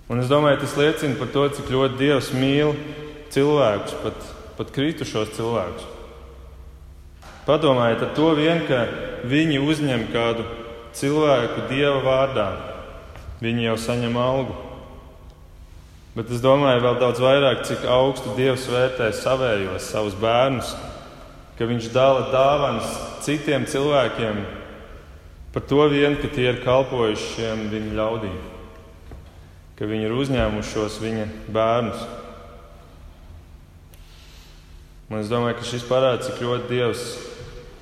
Un 0.09 0.21
es 0.21 0.29
domāju, 0.29 0.61
tas 0.61 0.77
liecina 0.77 1.17
par 1.21 1.31
to, 1.33 1.47
cik 1.57 1.71
ļoti 1.73 2.01
Dievs 2.01 2.33
mīl 2.37 2.75
cilvēkus, 3.33 3.97
pat, 4.03 4.27
pat 4.59 4.73
kritušos 4.73 5.33
cilvēkus. 5.37 5.91
Padomājiet 7.45 8.01
ar 8.07 8.13
to 8.17 8.31
vien, 8.39 8.63
ka 8.65 8.87
viņi 9.29 9.61
uzņem 9.61 10.07
kādu 10.13 10.47
cilvēku 10.97 11.67
dieva 11.69 11.99
vārdā, 12.05 12.47
viņi 13.45 13.67
jau 13.67 13.75
saņem 13.81 14.17
algu. 14.17 14.57
Bet 16.15 16.29
es 16.31 16.39
domāju 16.39 16.79
vēl 16.85 16.99
daudz 17.01 17.19
vairāk, 17.19 17.65
cik 17.67 17.89
augstu 17.91 18.37
Dievs 18.37 18.69
vērtē 18.71 19.09
savējos, 19.19 19.89
savus 19.91 20.15
bērnus, 20.15 20.69
ka 21.59 21.67
Viņš 21.67 21.89
dala 21.95 22.29
dāvanas 22.31 22.87
citiem 23.27 23.67
cilvēkiem 23.67 24.45
par 25.55 25.63
to 25.71 25.87
vien, 25.91 26.17
ka 26.19 26.31
tie 26.31 26.49
ir 26.51 26.63
kalpojuši 26.65 27.29
šiem 27.37 27.67
viņa 27.71 27.93
ļaudīm, 27.99 28.39
ka 29.79 29.87
viņi 29.91 30.09
ir 30.09 30.15
uzņēmuši 30.15 30.73
šos 30.73 30.97
viņa 31.03 31.27
bērnus. 31.55 32.07
Un 35.11 35.21
es 35.21 35.31
domāju, 35.31 35.61
ka 35.61 35.69
šis 35.69 35.87
parāda, 35.87 36.25
cik 36.27 36.43
ļoti 36.43 36.71
Dievs 36.73 37.05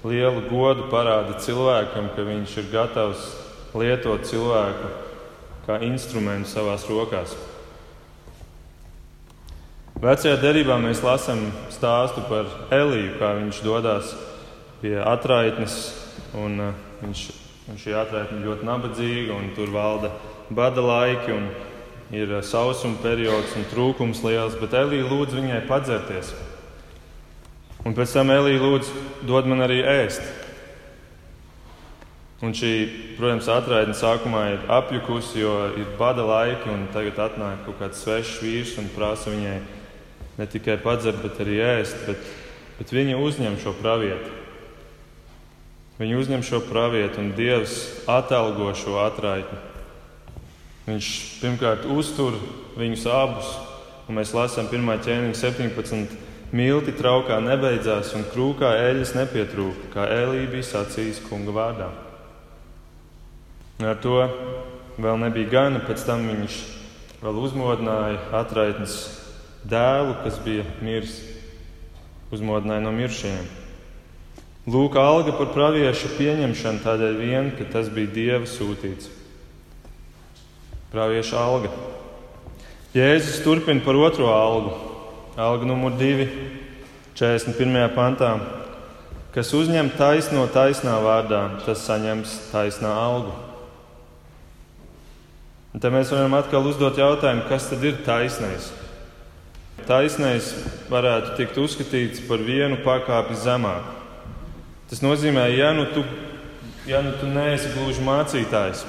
lielu 0.05 0.43
godu 0.51 0.89
parāda 0.93 1.39
cilvēkam, 1.41 2.11
ka 2.17 2.29
viņš 2.29 2.59
ir 2.61 2.69
gatavs 2.73 3.25
lietot 3.73 4.25
cilvēku 4.29 4.93
kā 5.65 5.81
instrumentu 5.87 6.51
savās 6.51 6.85
rokās. 6.91 7.33
Vecajā 10.03 10.35
derībā 10.43 10.75
mēs 10.83 10.99
lasām 10.99 11.45
stāstu 11.71 12.25
par 12.27 12.49
Eliju, 12.75 13.13
kā 13.21 13.29
viņš 13.37 13.59
dodas 13.63 14.09
pie 14.81 14.97
atraitnes. 14.99 15.77
Un, 16.35 16.57
uh, 16.59 16.79
viņš, 17.05 17.21
un 17.71 17.77
šī 17.79 17.93
atraitne 17.95 18.41
ir 18.41 18.49
ļoti 18.49 18.67
nabadzīga, 18.67 19.37
un 19.37 19.53
tur 19.55 19.71
valda 19.71 20.09
bada 20.51 20.83
laiki, 20.83 21.37
un 21.37 21.45
ir 22.19 22.33
uh, 22.35 22.41
sausuma 22.43 22.99
periods 22.99 23.55
un 23.55 23.69
trūkums 23.71 24.25
liels. 24.27 24.57
Bet 24.59 24.75
Elija 24.75 25.07
lūdz 25.07 25.37
viņai 25.39 25.61
padzerties. 25.69 26.33
Un 27.87 27.95
pēc 27.95 28.15
tam 28.17 28.33
Elija 28.35 28.59
lūdz, 28.59 28.91
dod 29.29 29.47
man 29.53 29.63
arī 29.69 29.85
ēst. 29.87 30.25
Un 32.43 32.57
šī, 32.59 32.73
protams, 33.21 33.47
atraitne 33.55 33.95
sākumā 33.95 34.43
ir 34.57 34.67
apjukusi, 34.81 35.45
jo 35.45 35.55
ir 35.79 35.95
bada 35.95 36.27
laiki, 36.27 36.75
un 36.75 36.89
tagad 36.91 37.23
atnāk 37.29 37.63
kaut 37.69 37.79
kāds 37.85 38.03
svešs 38.03 38.43
vīrs 38.43 38.75
un 38.83 38.91
prasa 38.97 39.31
viņai 39.31 39.61
ne 40.39 40.47
tikai 40.47 40.79
padzert, 40.81 41.21
bet 41.23 41.41
arī 41.45 41.59
ēst, 41.65 42.07
bet, 42.09 42.31
bet 42.79 42.95
viņi 42.95 43.19
uzņem 43.21 43.59
šo 43.63 43.75
pravietu. 43.81 44.39
Viņi 46.01 46.17
uzņem 46.19 46.43
šo 46.47 46.63
pravietu, 46.67 47.21
un 47.21 47.35
Dievs 47.37 47.77
atalgo 48.11 48.73
šo 48.75 48.97
atraitni. 49.05 49.61
Viņš 50.89 51.09
pirmkārt 51.39 51.85
uztur 51.87 52.35
viņus 52.75 53.05
abus, 53.07 53.53
un 54.09 54.19
mēs 54.19 54.33
lasām 54.35 54.67
1. 54.73 55.05
ķēniņa 55.05 55.39
17. 55.39 56.17
Milti 56.53 56.93
traukā 56.93 57.39
nebeidzās, 57.41 58.11
un 58.17 58.27
krūkā 58.29 58.75
eļļas 58.89 59.15
nepietrūka, 59.17 59.87
kā 59.95 60.09
Elīja 60.13 60.51
bija 60.53 60.67
sacījis 60.73 61.23
kunga 61.29 61.55
vārdā. 61.55 61.87
Ar 63.83 63.97
to 64.03 64.19
vēl 65.01 65.23
nebija 65.23 65.49
gana, 65.55 65.81
pēc 65.87 66.05
tam 66.09 66.27
viņš 66.29 66.59
vēl 67.23 67.41
uzmodināja 67.47 68.19
atraitnes 68.43 68.99
dēlu, 69.69 70.17
kas 70.25 70.39
bija 70.43 70.65
miris, 70.83 71.19
uzmodināja 72.33 72.83
no 72.85 72.93
miršiem. 72.95 73.43
Lūk, 74.63 74.95
alga 74.95 75.35
par 75.35 75.51
praviešu 75.55 76.13
pieņemšanu 76.19 76.85
tādēļ 76.85 77.17
vien, 77.19 77.51
ka 77.59 77.67
tas 77.73 77.91
bija 77.91 78.13
Dieva 78.15 78.47
sūtīts. 78.47 79.11
Pravieša 80.93 81.39
alga. 81.41 81.73
Jēzus 82.95 83.41
turpina 83.43 83.83
par 83.83 83.99
otro 83.99 84.29
algu. 84.31 84.75
Alga 85.41 85.67
numur 85.67 85.97
divi, 85.97 86.29
41. 87.17 87.89
pantā. 87.97 88.35
Kas 89.33 89.51
uzņem 89.57 89.89
taisno 89.97 90.45
taisnā 90.53 90.99
vārdā, 91.01 91.41
tas 91.65 91.83
saņems 91.89 92.37
taisnā 92.53 92.93
algu. 92.93 93.33
Un 95.73 95.81
te 95.81 95.89
mēs 95.89 96.13
varam 96.13 96.37
atkal 96.37 96.69
uzdot 96.69 97.01
jautājumu, 97.01 97.49
kas 97.49 97.71
tad 97.71 97.83
ir 97.89 98.03
taisnais? 98.05 98.69
Taisnais 99.89 100.53
varētu 100.91 101.37
tikt 101.39 101.59
uzskatīts 101.59 102.23
par 102.29 102.43
vienu 102.45 102.79
pakāpi 102.85 103.37
zemāk. 103.43 103.89
Tas 104.91 105.03
nozīmē, 105.03 105.47
ja 105.57 105.73
nu 105.73 105.87
tu, 105.91 106.05
ja 106.87 107.01
nu 107.03 107.15
tu 107.17 107.27
neesi 107.31 107.73
gluži 107.73 108.05
mācītājs, 108.05 108.85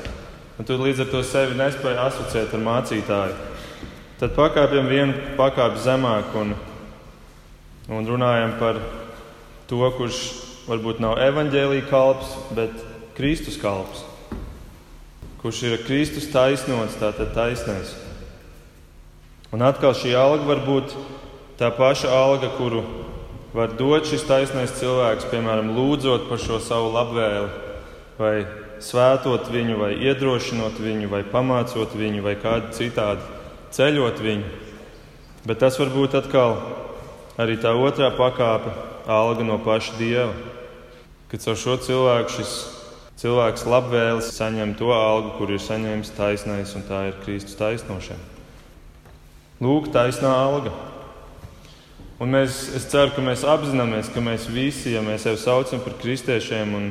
un 0.59 0.67
tu 0.67 0.77
līdz 0.77 1.05
ar 1.05 1.11
to 1.13 1.23
sevi 1.25 1.57
nespēji 1.57 2.01
asociēt 2.03 2.53
ar 2.53 2.63
mācītāju, 2.65 3.37
tad 4.19 4.35
pakāpjam 4.37 4.91
vienu 4.91 5.33
pakāpi 5.39 5.81
zemāk 5.85 6.35
un, 6.41 6.53
un 7.87 8.11
runājam 8.11 8.57
par 8.59 8.81
to, 9.71 9.81
kurš 9.97 10.21
varbūt 10.67 11.01
nav 11.03 11.17
evaņģēlīja 11.23 11.89
kalps, 11.89 12.37
bet 12.55 12.75
Kristus 13.17 13.57
kalps. 13.61 14.03
Kurš 15.41 15.65
ir 15.67 15.81
Kristus 15.87 16.29
taisnots, 16.31 16.99
tātad 17.01 17.33
taisnais. 17.35 18.02
Un 19.53 19.61
atkal 19.61 19.93
šī 19.93 20.15
alga 20.17 20.47
var 20.49 20.63
būt 20.65 20.95
tā 21.59 21.69
paša 21.77 22.09
alga, 22.09 22.49
kuru 22.57 22.81
var 23.53 23.75
dot 23.77 24.07
šis 24.09 24.25
taisnais 24.25 24.73
cilvēks, 24.79 25.27
piemēram, 25.29 25.75
lūdzot 25.75 26.25
par 26.25 26.41
šo 26.41 26.57
savu 26.57 26.89
labvēli, 26.95 27.51
vai 28.17 28.33
svētot 28.81 29.51
viņu, 29.53 29.77
vai 29.77 29.91
iedrošinot 30.09 30.81
viņu, 30.81 31.11
vai 31.11 31.21
pamācot 31.29 31.93
viņu, 31.93 32.23
vai 32.25 32.33
kādu 32.41 32.73
citādi 32.73 33.21
ceļot 33.77 34.25
viņu. 34.25 34.57
Bet 35.45 35.61
tas 35.61 35.77
var 35.77 35.93
būt 35.93 36.17
atkal 36.17 36.57
arī 37.37 37.59
tā 37.61 37.77
otrā 37.77 38.09
pakāpe, 38.17 38.73
alga 39.05 39.45
no 39.45 39.61
paša 39.61 39.99
dieva. 40.01 40.33
Kad 41.29 41.45
caur 41.45 41.61
šo 41.61 41.77
cilvēku 41.77 42.39
šis 42.39 42.57
cilvēks 43.21 43.69
labvēlis 43.69 44.33
saņem 44.33 44.73
to 44.81 44.89
algu, 44.97 45.37
kur 45.37 45.53
ir 45.53 45.61
saņēmis 45.61 46.15
taisnais, 46.17 46.73
un 46.73 46.89
tā 46.89 47.09
ir 47.11 47.19
Kristus 47.21 47.59
taisnošana. 47.61 48.32
Lūk, 49.61 49.91
taisnā 49.93 50.31
alga. 50.33 50.71
Un 52.17 52.31
mēs, 52.33 52.71
es 52.73 52.87
ceru, 52.89 53.11
ka 53.13 53.21
mēs 53.21 53.43
apzināmies, 53.45 54.09
ka 54.09 54.21
mēs 54.23 54.47
visi, 54.49 54.95
ja 54.95 55.03
mēs 55.05 55.27
sevi 55.27 55.37
saucam 55.37 55.81
par 55.83 55.93
kristiešiem, 56.01 56.73
un 56.77 56.87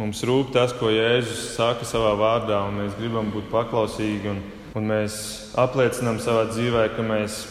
mums 0.00 0.24
rūp 0.26 0.50
tas, 0.54 0.74
ko 0.74 0.90
Jēzus 0.90 1.52
saka 1.54 1.86
savā 1.86 2.16
vārdā, 2.18 2.64
un 2.66 2.80
mēs 2.80 2.96
gribam 2.98 3.30
būt 3.30 3.46
paklausīgi, 3.52 4.32
un, 4.32 4.42
un 4.74 4.90
mēs 4.90 5.20
apliecinām 5.60 6.18
savā 6.22 6.48
dzīvē, 6.50 6.88
ka 6.96 7.06
mēs 7.06 7.44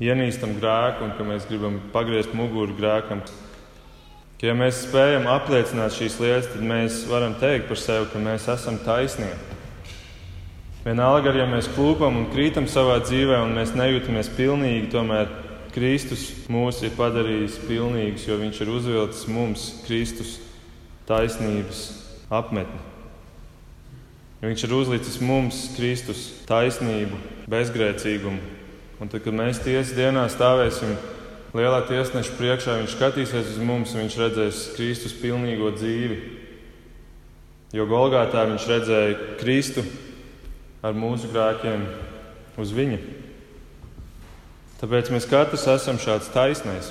ienīstam 0.00 0.56
grēku 0.62 1.08
un 1.08 1.14
ka 1.18 1.28
mēs 1.28 1.44
gribam 1.50 1.80
pagriezt 1.92 2.32
muguru 2.36 2.72
grēkam. 2.78 3.20
Ka, 3.26 4.48
ja 4.48 4.56
mēs 4.56 4.86
spējam 4.86 5.28
apliecināt 5.30 5.98
šīs 5.98 6.16
lietas, 6.22 6.52
tad 6.54 6.64
mēs 6.64 7.04
varam 7.12 7.36
teikt 7.42 7.68
par 7.68 7.80
sevi, 7.80 8.08
ka 8.14 8.24
mēs 8.24 8.48
esam 8.56 8.80
taisnīgi. 8.86 9.51
Vienalga, 10.82 11.30
ja 11.38 11.44
mēs 11.46 11.68
klūpam 11.76 12.16
un 12.18 12.24
krītam 12.32 12.64
savā 12.66 12.96
dzīvē, 13.04 13.36
un 13.44 13.52
mēs 13.54 13.70
nejūtamies 13.78 14.32
pilnīgi, 14.34 14.88
tomēr 14.90 15.28
Kristus 15.70 16.24
mūs 16.50 16.80
ir 16.82 16.96
padarījis 16.96 17.60
pilnīgus, 17.68 18.24
jo 18.26 18.40
Viņš 18.40 18.58
ir 18.64 18.72
uzvilcis 18.72 19.28
mums 19.30 19.68
Kristus 19.86 20.32
taisnības 21.06 21.84
apmetni. 22.34 22.82
Viņš 24.42 24.66
ir 24.66 24.76
uzlicis 24.80 25.22
mums 25.22 25.62
Kristus 25.78 26.26
taisnību, 26.50 27.14
bezgrēcīgumu. 27.46 28.42
Un 28.98 29.06
tad, 29.06 29.22
kad 29.22 29.38
mēs 29.38 29.62
tiesas 29.62 29.94
dienā 29.94 30.26
stāvēsim 30.34 30.96
lielā 31.54 31.84
tiesneša 31.86 32.34
priekšā, 32.34 32.80
viņš 32.82 32.98
skatīsies 32.98 33.54
uz 33.54 33.62
mums, 33.62 33.94
viņš 33.94 34.18
redzēs 34.18 34.68
Kristus 34.74 35.14
pilnīgo 35.14 35.76
dzīvi. 35.78 36.22
Jo 37.70 37.86
Golgātā 37.86 38.48
viņš 38.50 38.72
redzēja 38.74 39.36
Kristu 39.38 39.86
ar 40.82 40.96
mūsu 40.98 41.30
grēkiem 41.30 41.86
uz 42.58 42.72
viņa. 42.74 42.98
Tāpēc 44.82 45.12
mēs 45.14 45.28
katrs 45.30 45.68
esam 45.70 46.00
šāds 46.02 46.30
taisnais. 46.34 46.90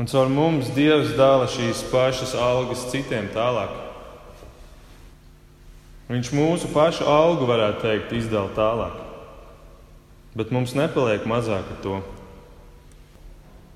Un 0.00 0.08
caur 0.10 0.30
mums 0.32 0.72
Dievs 0.74 1.12
dāla 1.14 1.46
šīs 1.50 1.84
pašas 1.92 2.32
algas 2.34 2.86
citiem 2.90 3.28
tālāk. 3.34 3.76
Viņš 6.10 6.32
mūsu 6.34 6.70
pašu 6.74 7.06
algu, 7.06 7.46
varētu 7.46 7.84
teikt, 7.84 8.14
izdala 8.18 8.50
tālāk. 8.56 8.96
Bet 10.34 10.50
mums 10.50 10.74
nepaliek 10.74 11.22
mazāk 11.28 11.68
ar 11.70 11.78
to. 11.84 12.00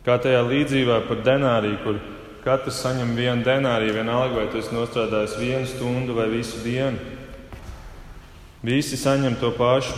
Kā 0.04 0.16
tajā 0.18 0.40
līdzībā 0.42 1.04
par 1.06 1.22
denāriju, 1.22 1.78
kur 1.84 2.00
katrs 2.42 2.82
saņem 2.82 3.14
vienu 3.14 3.46
denāriju, 3.46 3.94
vienalga 4.00 4.40
vai 4.40 4.48
tas 4.50 4.72
nostrādājis 4.74 5.38
vienu 5.38 5.68
stundu 5.70 6.18
vai 6.18 6.26
visu 6.32 6.58
dienu. 6.66 7.13
Visi 8.64 8.96
saņem 8.96 9.36
to 9.36 9.50
pašu, 9.52 9.92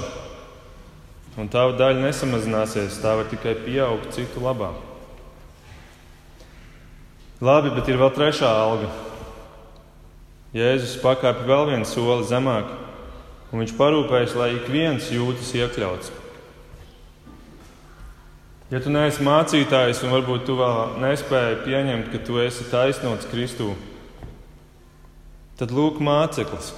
un 1.38 1.46
tava 1.52 1.76
daļa 1.78 2.02
nesamazināsies, 2.02 2.98
tā 2.98 3.12
var 3.14 3.28
tikai 3.30 3.54
pieaugt 3.62 4.16
citu 4.16 4.42
labā. 4.42 4.72
Labi, 7.38 7.70
bet 7.76 7.86
ir 7.86 8.00
vēl 8.00 8.10
trešā 8.16 8.50
alga. 8.50 8.90
Jēzus 10.56 10.96
pakāpja 11.02 11.46
vēl 11.46 11.66
vienu 11.70 11.86
soli 11.86 12.26
zemāk, 12.26 12.72
un 13.52 13.62
viņš 13.62 13.74
parūpējas, 13.78 14.34
lai 14.40 14.54
ik 14.56 14.70
viens 14.72 15.12
jūtas 15.14 15.52
iekļauts. 15.54 16.14
Ja 18.72 18.80
tu 18.82 18.90
neesi 18.90 19.22
mācītājs, 19.22 20.00
un 20.02 20.16
varbūt 20.16 20.48
tu 20.48 20.56
vēl 20.58 20.96
nespēji 21.04 21.60
pieņemt, 21.68 22.10
ka 22.10 22.18
tu 22.26 22.40
esi 22.42 22.66
taisnots 22.72 23.28
Kristū, 23.30 23.76
Tad 25.56 25.70
lūk, 25.72 26.02
māceklis, 26.04 26.74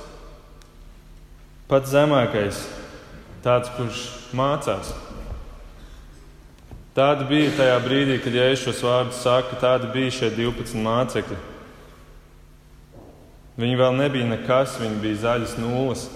pats 1.69 1.93
zemākais, 1.93 2.63
tāds, 3.45 3.69
kurš 3.77 4.07
mācās. 4.37 4.95
Tāda 6.97 7.29
bija 7.29 7.53
tajā 7.55 7.77
brīdī, 7.85 8.17
kad 8.25 8.35
Jēzus 8.35 8.65
šos 8.65 8.81
vārdus 8.83 9.21
saka, 9.23 9.59
tādi 9.61 9.91
bija 9.93 10.15
šie 10.17 10.33
12 10.35 10.81
mācekļi. 10.83 11.37
Viņi 13.59 13.79
vēl 13.79 13.95
nebija 13.99 14.27
nekas, 14.33 14.79
viņi 14.81 14.99
bija 15.03 15.21
zaļas 15.27 15.55
nulles. 15.61 16.09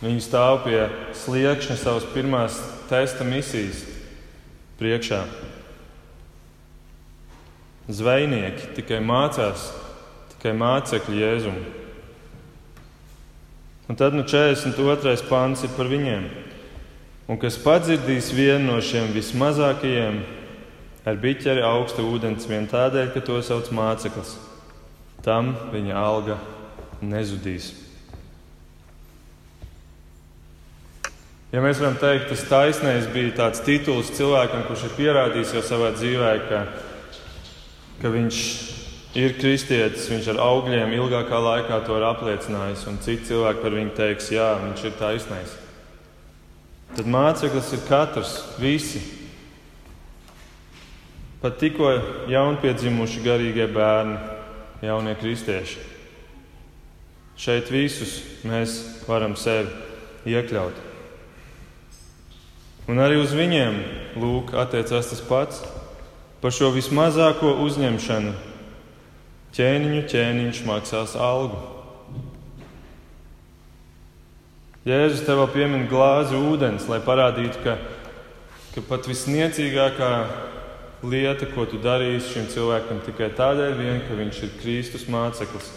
Viņi 0.00 0.24
stāv 0.24 0.62
pie 0.64 0.80
sliekšņa 1.20 1.76
savas 1.76 2.08
pirmās 2.14 2.56
testa 2.88 3.26
misijas 3.26 3.84
priekšā. 4.80 5.20
Zvejnieki 7.90 8.70
tikai 8.78 9.02
mācās, 9.04 9.68
tikai 10.32 10.56
mācekļi 10.56 11.20
Jēzum. 11.20 11.60
Un 13.90 13.96
tad 13.98 14.14
nu 14.14 14.22
42. 14.22 15.26
pāns 15.26 15.64
ir 15.66 15.72
par 15.74 15.88
viņiem. 15.90 16.28
Un 17.26 17.38
kas 17.42 17.56
padzirdīs 17.58 18.28
vienu 18.30 18.68
no 18.68 18.76
šiem 18.78 19.08
vismazākajiem 19.10 20.20
ar 21.10 21.18
biķeri 21.18 21.64
augsta 21.66 22.04
ūdens 22.06 22.46
vien 22.46 22.68
tādēļ, 22.70 23.08
ka 23.10 23.22
to 23.26 23.40
sauc 23.42 23.66
māceklis, 23.74 24.36
tam 25.26 25.56
viņa 25.74 25.98
alga 25.98 26.38
nezudīs. 27.02 27.72
Ja 31.50 31.58
mēs 31.58 31.82
varam 31.82 31.98
teikt, 31.98 32.28
tas 32.30 32.46
taisnais 32.46 33.10
bija 33.10 33.34
tāds 33.42 33.66
tituls 33.66 34.14
cilvēkam, 34.14 34.68
kurš 34.68 34.86
ir 34.86 34.98
pierādījis 35.00 35.56
jau 35.56 35.66
savā 35.66 35.90
dzīvē, 35.96 36.34
ka, 36.46 36.66
ka 38.04 38.14
viņš 38.14 38.44
ir 39.18 39.34
kristietis, 39.38 40.06
viņš 40.10 40.28
ar 40.34 40.40
augļiem 40.44 40.92
ilgākā 40.94 41.38
laikā 41.42 41.80
to 41.86 41.96
ir 41.98 42.06
apliecinājis, 42.06 42.84
un 42.90 43.00
citi 43.02 43.30
cilvēki 43.30 43.62
par 43.64 43.74
viņu 43.74 43.94
teiks, 43.96 44.30
jā, 44.34 44.50
viņš 44.62 44.84
ir 44.86 44.98
taisnais. 45.00 45.56
Tad 46.94 47.06
māceklis 47.10 47.72
ir 47.74 47.82
katrs, 47.88 48.34
visi. 48.58 49.02
Pat 51.40 51.56
tikko 51.58 51.92
jaunpiedzimuši 52.30 53.22
garīgie 53.24 53.66
bērni, 53.72 54.18
jaunie 54.84 55.14
kristieši. 55.18 55.86
Šeit 57.40 57.70
visus 57.72 58.18
mēs 58.44 58.76
varam 59.08 59.32
sevi 59.38 59.70
iekļaut. 60.28 60.76
Un 62.90 63.00
arī 63.00 63.16
uz 63.22 63.32
viņiem 63.32 63.78
lūk, 64.20 64.52
attiecās 64.58 65.08
tas 65.12 65.22
pats. 65.24 65.62
Par 66.40 66.52
šo 66.52 66.70
vismazāko 66.74 67.54
uzņemšanu 67.64 68.34
ķēniņu 69.56 70.02
ķēniņš 70.10 70.62
maksās 70.68 71.16
algu. 71.18 71.58
Jēzus 74.88 75.26
tev 75.26 75.42
piemin 75.52 75.84
glāzi 75.90 76.38
ūdens, 76.38 76.86
lai 76.88 77.02
parādītu, 77.04 77.60
ka, 77.64 77.76
ka 78.74 78.84
pat 78.88 79.08
visniecīgākā 79.10 80.10
lieta, 81.04 81.48
ko 81.52 81.66
tu 81.68 81.78
darīsi 81.82 82.32
šim 82.34 82.48
cilvēkam, 82.54 83.04
tikai 83.04 83.28
tādēļ, 83.36 83.76
vien, 83.76 84.02
ka 84.08 84.16
viņš 84.16 84.42
ir 84.46 84.56
Kristus 84.62 85.06
māceklis. 85.12 85.68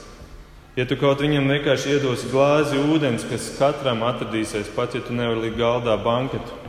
Ja 0.79 0.87
tu 0.89 0.97
kaut 0.97 1.21
viņam 1.21 1.51
vienkārši 1.51 1.97
iedosi 1.97 2.31
glāzi 2.31 2.79
ūdens, 2.79 3.27
kas 3.29 3.51
katram 3.59 4.05
atradīsies, 4.07 4.71
pat 4.73 4.95
ja 4.95 5.03
tu 5.05 5.13
nevari 5.13 5.49
likt 5.49 5.59
galdā 5.59 5.99
banketu, 6.01 6.63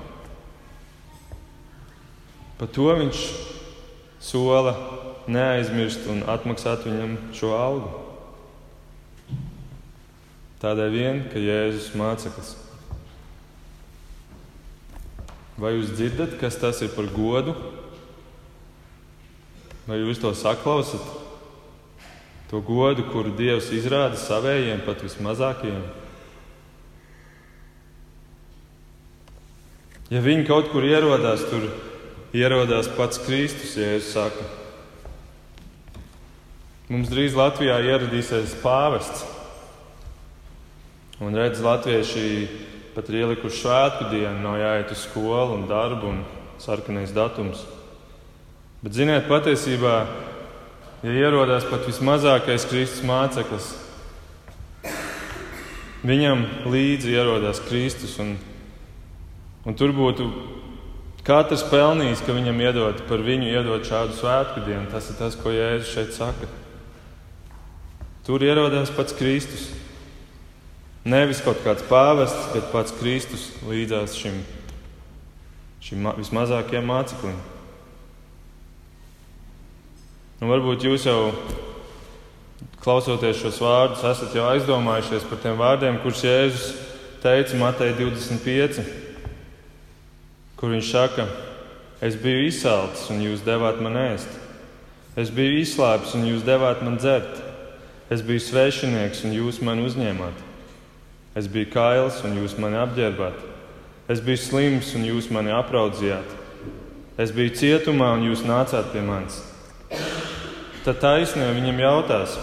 Par 2.58 2.70
to 2.70 2.86
viņš 2.94 3.20
sola 4.22 4.72
neaizmirst 5.30 6.08
un 6.12 6.24
atmaksāt 6.28 6.84
viņam 6.88 7.16
šo 7.36 7.52
algu. 7.56 7.92
Tādēļ 10.64 10.92
vien, 10.94 11.18
ka 11.32 11.40
Jēzus 11.40 11.90
māceklis. 11.98 12.54
Vai 15.60 15.74
jūs 15.76 15.92
dzirdat, 15.94 16.38
kas 16.40 16.56
tas 16.58 16.80
ir 16.82 16.94
par 16.96 17.10
godu? 17.14 17.52
Vai 19.84 20.00
jūs 20.00 20.22
to 20.22 20.32
saklausat? 20.34 21.04
To 22.48 22.62
godu, 22.64 23.04
kuru 23.10 23.34
Dievs 23.36 23.68
izrāda 23.74 24.16
savējiem, 24.20 24.82
pat 24.86 25.04
vismazākajiem. 25.04 25.84
Ja 30.12 30.20
viņi 30.24 30.44
kaut 30.48 30.68
kur 30.72 30.84
ierodās, 30.84 31.44
tur 31.48 31.68
ierodās 32.36 32.90
pats 32.96 33.20
Kristus, 33.24 33.76
ja 33.80 33.94
es 33.98 34.12
saku. 34.12 34.63
Mums 36.84 37.08
drīz 37.08 37.32
Latvijā 37.32 37.78
ieradīsies 37.80 38.58
pāvests. 38.60 39.22
Un 41.24 41.32
redz, 41.32 41.62
latvieši 41.64 42.24
pat 42.92 43.06
ir 43.08 43.22
ielikuši 43.22 43.56
svētku 43.56 44.10
dienu, 44.10 44.42
nav 44.44 44.58
jāiet 44.60 44.90
uz 44.92 45.04
skolu 45.06 45.54
un 45.56 45.62
darbu 45.70 46.10
un 46.10 46.18
sarkanais 46.60 47.14
datums. 47.16 47.62
Bet 48.84 48.98
ziniet, 48.98 49.24
patiesībā, 49.30 49.94
ja 51.06 51.14
ierodās 51.22 51.64
pat 51.70 51.86
vismazākais 51.88 52.66
Kristus 52.68 53.00
māceklis, 53.08 53.70
viņam 56.04 56.42
līdzi 56.68 57.14
ierodās 57.16 57.62
Kristus. 57.64 58.18
Un, 58.20 58.34
un 59.64 59.78
tur 59.80 59.94
būtu 59.96 60.28
Katrs 61.24 61.64
pelnījis, 61.70 62.26
ka 62.26 62.36
viņam 62.36 62.60
iedod 62.60 63.00
par 63.08 63.24
viņu 63.24 63.48
iedot 63.54 63.88
šādu 63.88 64.18
svētku 64.18 64.66
dienu. 64.68 64.84
Tas 64.92 65.08
ir 65.08 65.16
tas, 65.22 65.40
ko 65.40 65.54
Jēzus 65.56 65.94
šeit 65.96 66.12
saka. 66.18 66.50
Tur 68.24 68.44
ierodās 68.44 68.92
pats 68.94 69.16
Kristus. 69.16 69.68
Nevis 71.04 71.42
kaut 71.44 71.60
kāds 71.64 71.84
pāvests, 71.84 72.48
bet 72.54 72.70
pats 72.72 72.94
Kristus 72.96 73.50
līdzās 73.68 74.16
šim, 74.16 74.38
šim 75.84 76.08
vismazākajam 76.16 76.88
māceklim. 76.88 77.36
Un 80.40 80.48
varbūt 80.48 80.88
jūs 80.88 81.04
jau 81.04 81.34
klausoties 82.80 83.40
šos 83.40 83.60
vārdus, 83.60 84.04
esat 84.08 84.32
jau 84.36 84.48
aizdomājušies 84.48 85.28
par 85.28 85.44
tiem 85.44 85.60
vārdiem, 85.60 86.00
kurus 86.00 86.24
Jēzus 86.24 86.72
teica 87.20 87.60
Matei 87.60 87.92
25 87.96 89.04
kur 90.64 90.72
viņš 90.72 90.90
saka, 90.94 91.26
es 92.00 92.14
biju 92.16 92.46
izsalcis 92.48 93.10
un 93.12 93.18
jūs 93.20 93.42
devāt 93.44 93.82
man 93.84 93.98
ēst. 94.00 94.30
Es 95.12 95.28
biju 95.28 95.58
izslēpts 95.60 96.14
un 96.16 96.24
jūs 96.24 96.40
devāt 96.46 96.80
man 96.80 96.96
dzert. 96.96 97.43
Es 98.12 98.20
biju 98.20 98.42
svešinieks 98.44 99.24
un 99.24 99.32
jūs 99.36 99.62
mani 99.64 99.86
uzņēmāt. 99.88 100.40
Es 101.38 101.48
biju 101.50 101.70
kails 101.72 102.20
un 102.26 102.36
jūs 102.42 102.58
mani 102.60 102.76
apģērbāt. 102.82 103.38
Es 104.12 104.20
biju 104.20 104.42
slims 104.42 104.92
un 104.98 105.06
jūs 105.08 105.30
mani 105.32 105.54
apraudzījāt. 105.56 106.34
Es 107.16 107.32
biju 107.32 107.54
cietumā 107.56 108.10
un 108.18 108.26
jūs 108.28 108.42
nācāt 108.44 108.90
pie 108.92 109.04
manis. 109.04 109.38
Tad 110.84 111.00
taisnē 111.00 111.48
viņam 111.56 111.80
jautās, 111.80 112.34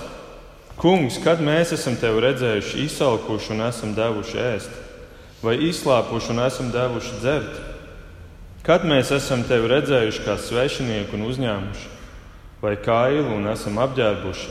Kungs, 0.81 1.19
kad 1.21 1.37
mēs 1.45 1.75
esam 1.75 1.93
tevi 2.01 2.23
redzējuši 2.23 2.79
izsalkuši 2.87 3.51
un 3.53 3.59
esam 3.67 3.91
devuši 3.93 4.39
ēst, 4.41 4.71
vai 5.43 5.53
izslāpuši 5.67 6.31
un 6.33 6.41
esam 6.41 6.71
devuši 6.73 7.19
dzert? 7.19 7.59
Kad 8.65 8.87
mēs 8.89 9.11
esam 9.13 9.43
tevi 9.45 9.69
redzējuši 9.69 10.23
kā 10.25 10.39
svešinieku 10.41 11.19
un 11.19 11.27
uzņēmuši, 11.27 11.85
vai 12.63 12.73
kailu 12.81 13.35
un 13.35 13.45
esam 13.53 13.77
apģērbuši? 13.83 14.49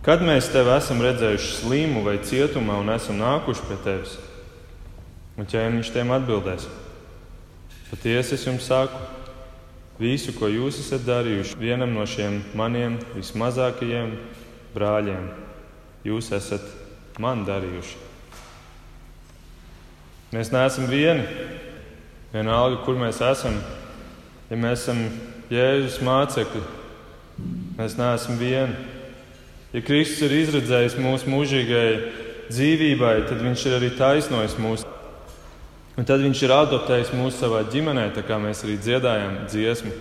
Kad 0.00 0.22
mēs 0.24 0.46
tevi 0.48 0.72
esam 0.72 1.02
redzējuši 1.04 1.48
slimu 1.58 2.00
vai 2.06 2.16
cietumā 2.24 2.78
un 2.80 2.88
esam 2.94 3.18
nākuši 3.20 3.64
pie 3.68 3.76
tevis? 3.84 4.14
Un 5.36 5.48
ķēniņš 5.48 5.90
tiem 5.92 6.12
atbildēs: 6.16 6.64
Patiesi 7.90 8.32
es 8.38 8.46
jums 8.48 8.64
saku, 8.64 8.96
visu, 10.00 10.32
ko 10.32 10.48
jūs 10.48 10.78
esat 10.80 11.04
darījuši 11.04 11.58
vienam 11.60 11.92
no 11.92 12.06
šiem 12.08 12.38
maniem 12.56 12.96
vismazākajiem 13.12 14.14
brāļiem, 14.72 15.26
jūs 16.08 16.30
esat 16.32 16.64
man 17.20 17.44
darījuši. 17.44 17.98
Mēs 20.32 20.52
neesam 20.54 20.88
vieni. 20.88 21.26
Vienalga, 22.30 22.78
kur 22.86 22.94
mēs 22.94 23.18
esam, 23.26 23.56
ja 24.48 24.56
mēs 24.56 24.84
esam 24.84 25.00
Jēzus 25.50 25.96
mācekļi, 26.06 26.60
mēs 27.76 27.96
neesam 27.98 28.38
vieni. 28.38 28.99
Ja 29.70 29.82
Kristus 29.86 30.24
ir 30.26 30.34
izredzējis 30.34 30.96
mūsu 30.98 31.30
mūžīgai 31.30 31.90
dzīvībai, 32.50 33.14
tad 33.28 33.42
Viņš 33.44 33.66
ir 33.68 33.76
arī 33.76 33.90
taisnojis 33.94 34.56
mūsu. 34.58 34.88
Un 35.94 36.06
tad 36.08 36.24
Viņš 36.24 36.42
ir 36.42 36.54
adoptējis 36.56 37.12
mūsu 37.14 37.44
savā 37.44 37.62
ģimenē, 37.70 38.08
tā 38.16 38.24
kā 38.26 38.40
mēs 38.42 38.64
arī 38.66 38.78
dziedājam 38.82 39.44
dziesmu, 39.50 39.92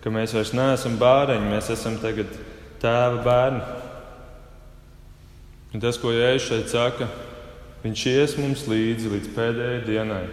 ka 0.00 0.12
mēs 0.14 0.32
vairs 0.36 0.54
neesam 0.56 0.96
bērni, 1.00 1.52
mēs 1.52 1.68
esam 1.74 1.98
tagad 2.00 2.32
tēva 2.80 3.20
bērni. 3.26 3.64
Un 5.70 5.82
tas, 5.84 6.00
ko 6.00 6.14
Jēzus 6.16 6.48
šeit 6.48 6.72
saka, 6.72 7.10
Viņš 7.80 8.00
ies 8.10 8.32
mums 8.36 8.66
līdzi 8.68 9.08
līdz 9.08 9.28
pēdējai 9.32 9.84
dienai. 9.86 10.24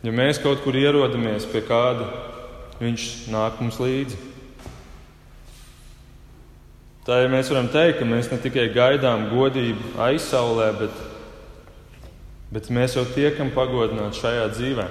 Ja 0.00 0.12
mēs 0.16 0.38
kaut 0.40 0.62
kur 0.64 0.76
ierodamies 0.80 1.44
pie 1.52 1.60
kāda, 1.60 2.06
viņš 2.80 3.08
nāk 3.28 3.58
mums 3.60 3.76
līdzi. 3.82 4.16
Tā 7.10 7.24
ir 7.24 7.32
mēs 7.32 7.48
varam 7.50 7.66
teikt, 7.66 7.96
ka 7.98 8.06
mēs 8.06 8.28
ne 8.30 8.36
tikai 8.38 8.68
gaidām 8.70 9.24
godību 9.32 9.96
aizsaulē, 9.98 10.68
bet, 10.78 10.98
bet 12.54 12.68
mēs 12.70 12.92
jau 12.94 13.02
tiekam 13.16 13.48
pagodināti 13.50 14.20
šajā 14.20 14.44
dzīvē. 14.52 14.84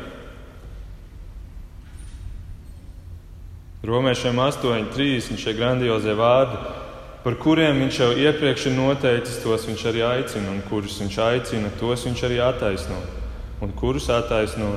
Romiešiem 3.88 4.42
8,30 4.44 5.40
šie 5.40 5.54
grandiozie 5.56 6.18
vārdi, 6.20 6.60
par 7.24 7.40
kuriem 7.40 7.80
viņš 7.86 8.02
jau 8.04 8.10
iepriekš 8.26 8.68
ir 8.68 8.76
noteicis, 8.76 9.40
tos 9.40 9.70
viņš 9.70 9.86
arī 9.94 10.04
aicina, 10.10 10.52
un 10.52 10.60
kurus 10.68 11.00
viņš 11.00 11.22
aicina, 11.24 11.72
tos 11.80 12.04
viņš 12.04 12.26
arī 12.28 12.42
attaisno, 12.44 13.00
un 13.64 13.72
kurus 13.80 14.12
attaisno, 14.12 14.74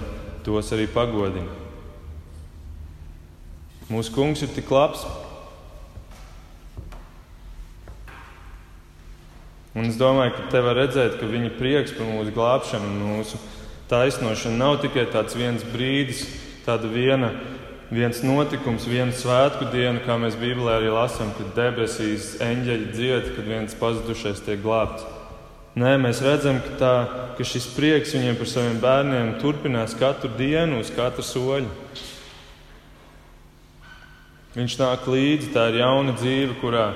tos 0.46 0.70
arī 0.78 0.86
pagodina. 0.94 1.50
Mūsu 3.90 4.14
kungs 4.14 4.46
ir 4.46 4.54
tik 4.54 4.70
labs, 4.70 5.02
Un 9.72 9.88
es 9.88 9.96
domāju, 9.96 10.34
ka 10.36 10.50
te 10.52 10.60
var 10.60 10.76
redzēt, 10.76 11.16
ka 11.16 11.28
viņa 11.28 11.54
prieks 11.56 11.94
par 11.96 12.04
mūsu 12.04 12.34
glābšanu 12.36 12.90
un 12.90 12.98
mūsu 13.14 13.38
taisnošanu 13.88 14.58
nav 14.60 14.82
tikai 14.82 15.06
tāds 15.08 15.36
viens 15.36 15.64
brīdis, 15.72 16.26
tāda 16.66 16.90
viena, 16.92 17.30
viens 17.88 18.20
notikums, 18.20 18.84
viena 18.84 19.16
svētku 19.16 19.70
diena, 19.72 20.02
kā 20.04 20.18
mēs 20.20 20.36
Bībelē 20.40 20.76
arī 20.76 20.92
lasām, 20.92 21.32
kad 21.38 21.56
debesīs 21.56 22.34
eņģeļi 22.44 22.92
dzied, 22.92 23.32
kad 23.38 23.48
viens 23.48 23.80
pazudušais 23.80 24.44
tiek 24.44 24.60
glābts. 24.60 25.08
Nē, 25.72 25.96
mēs 25.96 26.20
redzam, 26.20 26.60
ka, 26.60 26.76
tā, 26.76 26.94
ka 27.38 27.48
šis 27.48 27.70
prieks 27.72 28.12
viņiem 28.12 28.36
par 28.36 28.52
saviem 28.52 28.80
bērniem 28.80 29.34
turpinās 29.40 29.96
katru 29.96 30.28
dienu, 30.36 30.82
uz 30.84 30.92
katru 30.92 31.24
soļu. 31.24 31.70
Viņš 34.52 34.74
nāk 34.84 35.08
līdzi, 35.08 35.54
tā 35.54 35.70
ir 35.72 35.80
jauna 35.80 36.12
dzīve, 36.12 36.60
kurā, 36.60 36.90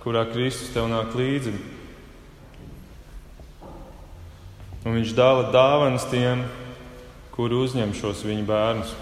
kurā 0.00 0.24
Kristus 0.32 0.72
tev 0.72 0.88
nāk 0.88 1.12
līdzi. 1.12 1.52
Un 4.84 4.94
viņš 4.98 5.14
dāvā 5.16 5.48
dāvanas 5.54 6.06
tiem, 6.10 6.44
kuri 7.34 7.58
uzņem 7.58 7.94
šos 7.94 8.24
viņa 8.26 8.44
bērnus. 8.46 8.94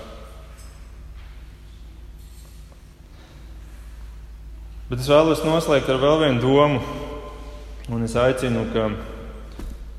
Bet 4.86 5.02
es 5.02 5.10
vēlos 5.10 5.42
noslēgt 5.42 5.90
ar 5.90 5.98
vēl 5.98 6.20
vienu 6.22 6.42
domu, 6.44 6.80
un 7.90 8.06
es 8.06 8.14
aicinu, 8.20 8.62
ka, 8.70 8.86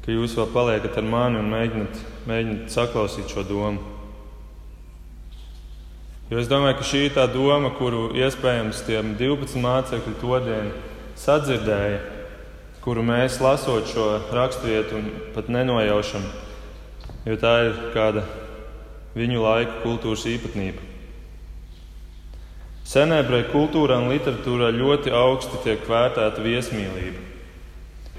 ka 0.05 0.15
jūs 0.15 0.37
vēl 0.39 0.47
paliekat 0.53 0.97
ar 1.01 1.07
mani 1.07 1.41
un 1.41 1.49
mēģināt, 1.51 2.03
mēģināt 2.29 2.71
saklausīt 2.71 3.33
šo 3.33 3.43
domu. 3.49 3.83
Jo 6.27 6.41
es 6.41 6.49
domāju, 6.51 6.79
ka 6.79 6.87
šī 6.87 7.05
ir 7.07 7.13
tā 7.15 7.23
doma, 7.31 7.69
kuru 7.75 8.09
iespējams 8.15 8.81
tiem 8.87 9.13
12 9.19 9.61
mācekļi 9.63 10.15
to 10.19 10.39
dienu 10.43 10.71
sadzirdēja 11.19 12.16
kuru 12.87 13.01
mēs 13.03 13.41
lasot 13.43 13.89
šo 13.91 14.03
raksturvietu 14.31 15.01
pat 15.35 15.49
nenojaušam, 15.51 16.23
jo 17.27 17.35
tā 17.35 17.49
ir 17.65 17.73
kāda 17.91 18.21
viņu 19.11 19.41
laika 19.43 19.81
kultūras 19.81 20.23
īpatnība. 20.31 20.85
Senēbrei 22.87 23.49
kultūrā 23.51 23.97
un 23.99 24.07
literatūrā 24.13 24.71
ļoti 24.71 25.11
augsti 25.11 25.59
tiek 25.65 25.83
vērtēta 25.83 26.39
viesmīlība. 26.45 27.25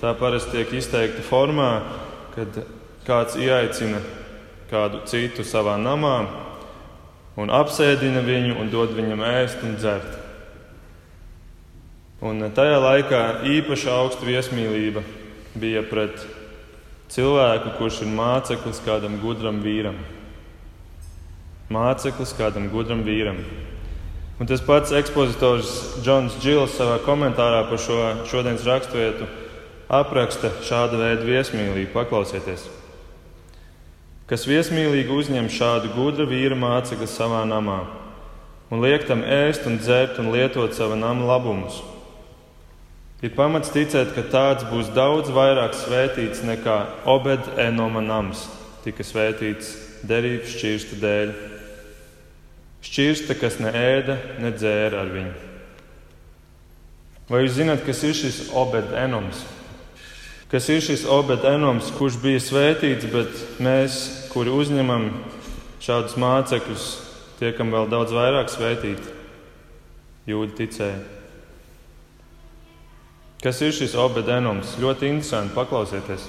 Tā 0.03 0.13
parasti 0.21 0.59
tiek 0.59 0.77
izteikta 0.77 1.25
formā, 1.25 1.71
kad 2.37 2.61
kāds 3.09 3.41
ieaicina 3.41 4.05
kādu 4.69 5.01
citu 5.09 5.49
savā 5.49 5.79
namā 5.81 6.19
un 7.41 7.57
apsēdina 7.57 8.21
viņu 8.21 8.61
un 8.61 8.69
dod 8.69 8.93
viņam 8.93 9.25
ēst 9.33 9.65
un 9.65 9.81
dzert. 9.81 10.28
Un 12.19 12.43
tajā 12.51 12.79
laikā 12.83 13.19
īpaši 13.47 13.91
augsta 13.95 14.27
viesmīlība 14.27 15.05
bija 15.55 15.85
pret 15.87 16.19
cilvēku, 17.15 17.77
kurš 17.79 18.01
ir 18.03 18.09
māceklis 18.11 18.81
kādam 18.83 19.21
gudram 19.23 19.61
vīram. 19.63 19.95
Māceklis 21.71 22.33
kādam 22.35 22.67
gudram 22.73 23.05
vīram. 23.07 23.39
Un 24.43 24.51
tas 24.51 24.63
pats 24.67 24.91
ekspozitors 24.99 26.01
Džons 26.03 26.41
Džils 26.43 26.75
savā 26.75 26.97
komentārā 27.05 27.61
par 27.71 27.79
šo 27.83 27.99
šodienas 28.27 28.67
raksturvietu 28.67 29.29
apraksta 29.87 30.51
šādu 30.67 30.99
veidu 30.99 31.29
viesmīlību. 31.29 31.93
Paklausieties! 31.93 32.65
Kas 34.27 34.47
viesmīlīgi 34.51 35.15
uzņem 35.15 35.47
šādu 35.55 35.93
gudra 35.95 36.27
vīra 36.27 36.59
mācekli 36.59 37.07
savā 37.07 37.45
namā 37.47 37.79
un 38.75 38.83
liek 38.83 39.07
tam 39.07 39.23
ēst 39.23 39.71
un 39.71 39.79
dzert 39.79 40.19
un 40.19 40.33
lietot 40.35 40.75
sava 40.75 40.99
nama 40.99 41.31
labumus 41.31 41.79
Ir 43.19 43.33
pamats 43.35 43.73
ticēt, 43.75 44.13
ka 44.15 44.23
tāds 44.31 44.67
būs 44.71 44.93
daudz 44.95 45.33
vairāk 45.35 45.73
svētīts 45.75 46.45
nekā 46.47 46.77
Obed-Enoma 47.11 47.99
nams, 48.05 48.45
tika 48.85 49.03
svētīts 49.03 49.73
derības 50.07 50.55
šķirsta 50.55 50.99
dēļ. 51.03 51.33
Šķirsta, 52.87 53.35
kas 53.41 53.59
ne 53.59 53.75
ēda, 53.75 54.21
ne 54.39 54.55
dzēra 54.55 55.03
ar 55.03 55.11
viņu. 55.17 55.35
Vai 57.29 57.43
jūs 57.43 57.59
zināt, 57.59 57.83
kas 57.85 58.05
ir 58.07 58.15
šis 58.15 58.41
Obed-Enoms? 58.55 59.43
Kas 60.49 60.71
ir 60.71 60.79
šis 60.87 61.03
Obed-Enoms, 61.11 61.91
kurš 61.99 62.23
bija 62.23 62.39
svētīts, 62.41 63.11
bet 63.11 63.45
mēs, 63.59 64.01
kuri 64.31 64.55
uzņemam 64.55 65.11
šādus 65.83 66.15
mācekļus, 66.23 66.89
tiekam 67.43 67.75
vēl 67.75 67.91
daudz 67.91 68.15
vairāk 68.15 68.55
svētīti? 68.55 69.17
Jūdi 70.31 70.61
ticēja. 70.63 71.18
Kas 73.39 73.61
ir 73.63 73.71
šis 73.71 73.95
obedenums? 73.95 74.75
Ļoti 74.83 75.13
interesanti 75.13 75.55
paklausieties. 75.55 76.25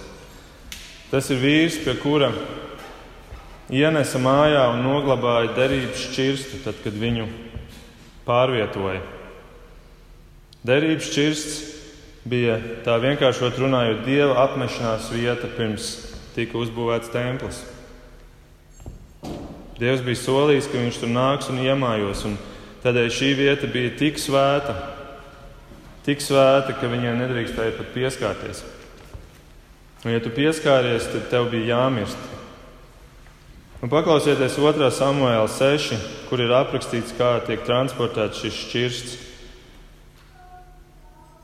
Tas 1.09 1.29
ir 1.33 1.39
vīrs, 1.41 1.79
pie 1.81 1.95
kura 1.97 2.29
ienesa 3.73 4.21
mājā 4.21 4.67
un 4.75 4.83
noglabāja 4.85 5.55
derības 5.57 6.03
šķirstu, 6.05 6.59
tad, 6.67 6.77
kad 6.83 6.93
viņu 6.93 7.25
pārvietoja. 8.27 9.01
Derības 10.69 11.09
šķirsts 11.09 11.57
bija 12.29 12.59
tā 12.85 12.99
vienkāršot 13.01 13.57
runājot, 13.57 14.05
dieva 14.05 14.43
apmešanās 14.43 15.09
vieta 15.09 15.49
pirms 15.57 15.89
tika 16.35 16.59
uzbūvēts 16.61 17.09
templis. 17.13 17.63
Dievs 19.79 20.05
bija 20.05 20.19
solījis, 20.19 20.69
ka 20.69 20.77
viņš 20.77 21.01
tur 21.01 21.13
nāks 21.15 21.49
un 21.49 21.61
iemājos, 21.63 22.25
un 22.27 22.37
tādēļ 22.83 23.11
šī 23.15 23.33
vieta 23.39 23.69
bija 23.71 23.95
tik 23.97 24.19
svēta, 24.21 24.75
tik 26.09 26.23
svēta, 26.25 26.73
ka 26.73 26.89
viņai 26.89 27.13
nedrīkstēja 27.19 27.77
pat 27.77 27.93
pieskarties. 27.93 28.63
Un, 30.05 30.13
ja 30.15 30.21
tu 30.23 30.31
pieskāries, 30.33 31.05
tad 31.11 31.27
tev 31.29 31.49
bija 31.51 31.75
jāmirst. 31.75 32.29
Un 33.83 33.91
paklausieties 33.91 34.57
2. 34.57 34.89
samuēlā 34.95 35.45
6, 35.53 35.99
kur 36.27 36.41
ir 36.41 36.51
aprakstīts, 36.55 37.13
kā 37.15 37.37
tiek 37.45 37.61
transportēts 37.67 38.41
šis 38.41 38.57
šķirsts. 38.63 39.17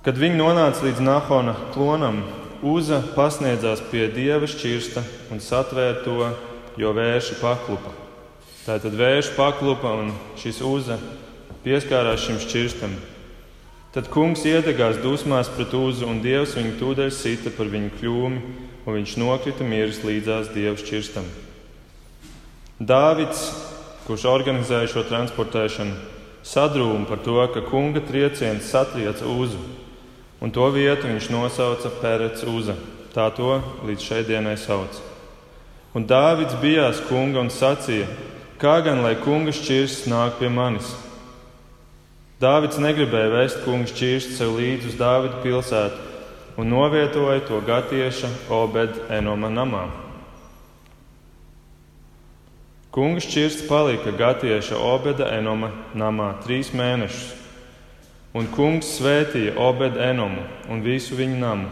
Kad 0.06 0.20
viņi 0.22 0.42
nonāca 0.42 0.84
līdz 0.86 1.04
Nahona 1.04 1.56
klonam, 1.76 2.24
Uza 2.66 3.02
pasniedzās 3.14 3.84
pie 3.92 4.08
dieva 4.10 4.48
šķirsta 4.50 5.04
un 5.34 5.42
satvēra 5.44 6.00
to, 6.02 6.32
jo 6.82 6.94
vērši 6.96 7.38
paklupa. 7.38 7.92
Tātad 8.66 8.96
vērši 8.98 9.36
paklupa 9.38 9.92
un 10.00 10.16
šis 10.42 10.64
Uza 10.66 10.98
pieskārās 11.66 12.24
šim 12.26 12.40
šķirstam. 12.42 12.96
Tad 13.96 14.10
kungs 14.12 14.42
iedegās 14.44 14.98
dusmās 15.00 15.48
pret 15.56 15.72
Uzu, 15.72 16.04
un 16.12 16.18
Dievs 16.20 16.58
viņu 16.58 16.74
tūdaļ 16.82 17.12
sita 17.16 17.52
par 17.56 17.70
viņu 17.72 17.94
kļūmi, 17.96 18.40
un 18.84 18.98
viņš 18.98 19.14
nokrita 19.22 19.64
miris 19.64 20.02
līdzās 20.04 20.50
Dieva 20.52 20.76
šķirstam. 20.76 21.30
Dāvids, 22.76 23.46
kurš 24.04 24.26
organizēja 24.28 24.90
šo 24.92 25.06
transportēšanu, 25.08 25.96
sadrūma 26.44 27.08
par 27.08 27.24
to, 27.24 27.38
ka 27.54 27.64
kunga 27.70 28.04
trieciens 28.04 28.68
satrieca 28.68 29.32
Uzu, 29.32 29.64
un 30.44 30.52
to 30.52 30.68
vietu 30.76 31.08
viņš 31.08 31.32
nosauca 31.32 31.96
Pērets 32.02 32.44
Uza. 32.52 32.76
Tā 33.16 33.30
to 33.32 33.62
līdz 33.88 34.10
šai 34.10 34.22
dienai 34.28 34.58
sauc. 34.60 35.00
Un 35.96 36.04
Dāvids 36.04 36.60
bijās 36.60 37.00
kunga 37.08 37.40
un 37.40 37.48
sacīja: 37.48 38.12
Kā 38.60 38.82
gan 38.84 39.06
lai 39.08 39.16
kunga 39.24 39.56
šķirsts 39.56 40.12
nāk 40.12 40.36
pie 40.44 40.52
manis? 40.52 40.92
Dāvids 42.36 42.82
negribēja 42.84 43.32
vest 43.32 43.62
kungu 43.64 43.88
šķirstu 43.88 44.34
sev 44.36 44.58
līdzi 44.58 44.90
uz 44.92 44.98
Dāvida 45.00 45.38
pilsētu 45.40 46.60
un 46.60 46.68
novietoja 46.68 47.46
to 47.48 47.62
gatieša 47.64 48.28
Obed-Enoma 48.52 49.52
namā. 49.52 49.86
Kunga 52.96 53.24
šķirsts 53.24 53.66
palika 53.68 54.12
gatieša 54.16 54.78
Obeda-Enoma 54.80 55.72
namā 55.96 56.30
trīs 56.44 56.70
mēnešus, 56.76 57.34
un 58.36 58.48
kungs 58.52 58.94
svētīja 59.00 59.58
Obed-Enomu 59.60 60.46
un 60.72 60.84
visu 60.84 61.16
viņa 61.16 61.40
namu. 61.40 61.72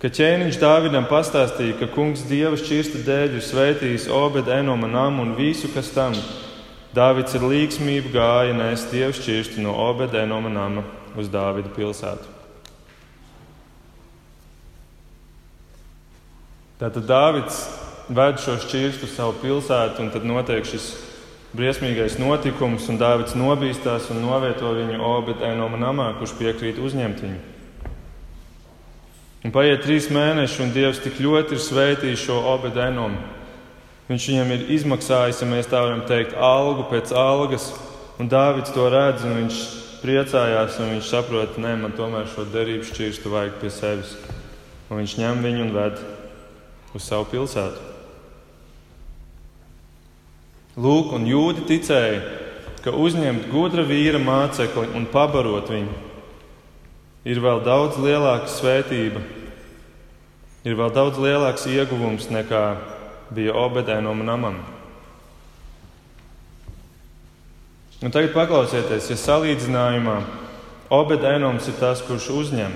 Kad 0.00 0.16
ķēniņš 0.16 0.58
Dāvidam 0.60 1.04
pastāstīja, 1.08 1.76
ka 1.76 1.88
kungs 1.92 2.24
dieva 2.28 2.56
šķirsta 2.60 3.04
dēļ 3.04 3.36
ir 3.36 3.44
svētījis 3.44 4.08
Obed-Enoma 4.12 4.88
namu 4.88 5.24
un 5.28 5.36
visu, 5.36 5.68
kas 5.72 5.92
tam 5.92 6.16
ir 6.16 6.49
Dāvids 6.90 7.36
ar 7.38 7.44
līgsmību 7.46 8.10
gāja 8.10 8.54
nēst 8.56 8.90
dievu 8.90 9.14
šķirstu 9.14 9.62
no 9.62 9.76
Obedēnoma 9.84 10.50
nama 10.50 10.82
uz 11.14 11.28
Dāvida 11.30 11.70
pilsētu. 11.76 12.26
Tātad 16.80 17.06
Dāvids 17.06 17.60
ved 18.10 18.42
šo 18.42 18.56
šķirstu 18.58 19.06
savu 19.06 19.36
pilsētu, 19.38 20.02
un 20.02 20.10
tad 20.10 20.26
notiek 20.26 20.66
šis 20.66 20.90
briesmīgais 21.54 22.18
notikums, 22.18 22.88
un 22.90 22.98
Dāvids 22.98 23.38
nobīstās 23.38 24.10
un 24.10 24.24
novieto 24.24 24.74
viņu 24.74 24.98
Obed-Enoma 24.98 25.78
namā, 25.78 26.10
kurš 26.18 26.34
piekrīt 26.42 26.82
uzņemt 26.82 27.22
viņu. 27.22 27.40
Un 29.46 29.54
paiet 29.54 29.86
trīs 29.86 30.10
mēneši, 30.10 30.64
un 30.64 30.74
Dievs 30.74 30.98
tik 31.04 31.22
ļoti 31.22 31.54
ir 31.54 31.62
svētījis 31.64 32.26
šo 32.26 32.42
Obed-Enomu. 32.56 33.38
Viņš 34.10 34.24
viņam 34.26 34.48
ir 34.56 34.62
izmaksājis, 34.74 35.38
ja 35.38 35.46
mēs 35.46 35.68
tā 35.70 35.84
varam 35.84 36.00
teikt, 36.08 36.32
algu 36.34 36.82
pēc 36.90 37.12
algas, 37.14 37.68
un 38.18 38.26
Dāvids 38.26 38.72
to 38.74 38.88
redz, 38.90 39.22
un 39.22 39.36
viņš 39.36 39.60
priecājās, 40.00 40.80
un 40.82 40.96
viņš 40.96 41.12
saprot, 41.12 41.54
ka 41.54 41.76
man 41.78 41.94
tomēr 41.94 42.26
šo 42.32 42.48
derību 42.50 42.88
šķirstu 42.88 43.30
vajag 43.30 43.60
pie 43.62 43.70
sevis. 43.70 44.16
Un 44.90 44.98
viņš 44.98 45.16
ņem 45.20 45.46
viņu 45.46 45.62
un 45.62 45.72
ved 45.76 46.02
uz 46.98 47.06
savu 47.06 47.28
pilsētu. 47.30 47.86
Lūk, 50.80 51.14
un 51.14 51.30
jūdi 51.30 51.68
ticēja, 51.70 52.20
ka 52.82 52.90
uzņemt 52.96 53.46
gudra 53.54 53.86
vīra 53.86 54.18
mācekli 54.18 54.90
un 54.96 55.06
pabarot 55.06 55.70
viņu 55.70 55.98
ir 57.30 57.38
vēl 57.44 57.62
daudz 57.62 57.98
lielāka 58.00 58.48
svētība, 58.50 59.20
ir 60.64 60.78
vēl 60.78 60.94
daudz 60.94 61.20
lielāks 61.20 61.70
ieguvums 61.70 62.30
nekā 62.32 62.64
bija 63.34 63.54
obedēnam 63.56 64.22
namam. 64.26 64.60
Un 68.00 68.12
tagad 68.14 68.32
paklausieties, 68.32 69.10
ja 69.12 69.16
salīdzinājumā 69.20 70.16
obedēnums 70.90 71.68
ir 71.68 71.76
tas, 71.78 72.00
kurš 72.06 72.30
uzņem, 72.32 72.72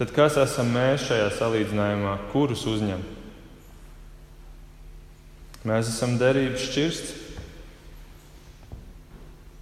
tad 0.00 0.10
kas 0.16 0.38
esam 0.42 0.72
mēs 0.74 1.06
šajā 1.06 1.28
salīdzinājumā, 1.38 2.16
kurus 2.32 2.66
uzņemt? 2.66 3.18
Mēs 5.68 5.90
esam 5.92 6.16
derības 6.20 6.62
šķirsts. 6.70 7.16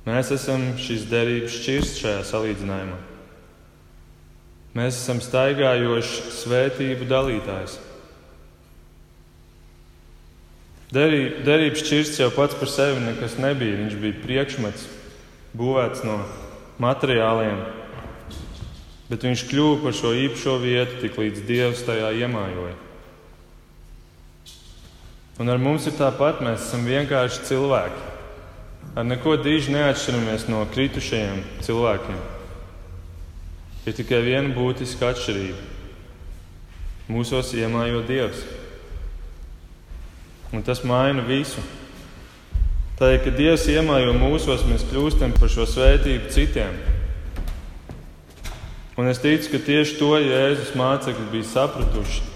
Mēs 0.07 0.31
esam 0.33 0.63
šīs 0.81 1.05
derības 1.11 1.57
šķirsts 1.59 2.01
šajā 2.05 2.21
salīdzinājumā. 2.31 2.99
Mēs 4.79 5.01
esam 5.03 5.19
staigājošs 5.21 6.15
svētību 6.39 7.09
dalītājs. 7.11 7.77
Derība, 10.89 11.43
derības 11.45 11.83
šķirsts 11.85 12.21
jau 12.23 12.31
pats 12.33 12.57
par 12.57 12.71
sevi 12.73 13.03
nekas 13.05 13.37
nebija. 13.41 13.77
Viņš 13.83 13.97
bija 14.01 14.21
priekšmets, 14.23 14.87
būvēts 15.59 16.05
no 16.09 16.23
materiāliem, 16.81 17.59
bet 19.11 19.27
viņš 19.27 19.45
kļuva 19.51 19.83
par 19.83 19.97
šo 19.99 20.15
īpašo 20.17 20.55
vietu, 20.63 21.01
tik 21.03 21.19
līdz 21.21 21.45
Dievs 21.49 21.85
tajā 21.85 22.15
iemājoja. 22.23 22.77
Un 25.39 25.53
ar 25.53 25.61
mums 25.63 25.85
ir 25.87 25.95
tāpat, 25.95 26.41
mēs 26.43 26.65
esam 26.65 26.89
vienkārši 26.89 27.45
cilvēki. 27.47 28.07
Ar 28.99 29.05
neko 29.07 29.37
diži 29.39 29.71
neatšķiramies 29.77 30.49
no 30.51 30.65
kritušajiem 30.73 31.45
cilvēkiem. 31.63 32.17
Ir 33.87 33.95
tikai 33.95 34.23
viena 34.25 34.51
būtiska 34.57 35.13
atšķirība. 35.13 35.61
Mūsos 37.13 37.53
iemājo 37.55 38.01
Dievs. 38.09 38.41
Un 40.53 40.65
tas 40.65 40.81
maina 40.87 41.25
visu. 41.27 41.61
Tā 42.99 43.13
ir, 43.15 43.21
ka 43.23 43.35
Dievs 43.35 43.69
iemājo 43.71 44.15
mūsos, 44.17 44.65
mēs 44.67 44.87
kļūstam 44.89 45.37
par 45.39 45.53
šo 45.53 45.69
svētību 45.69 46.33
citiem. 46.35 46.75
Un 48.99 49.07
es 49.13 49.21
ticu, 49.23 49.53
ka 49.53 49.63
tieši 49.69 50.01
to 50.01 50.17
Jēzus 50.19 50.75
mācekļi 50.79 51.31
bija 51.31 51.47
sapratuši 51.53 52.27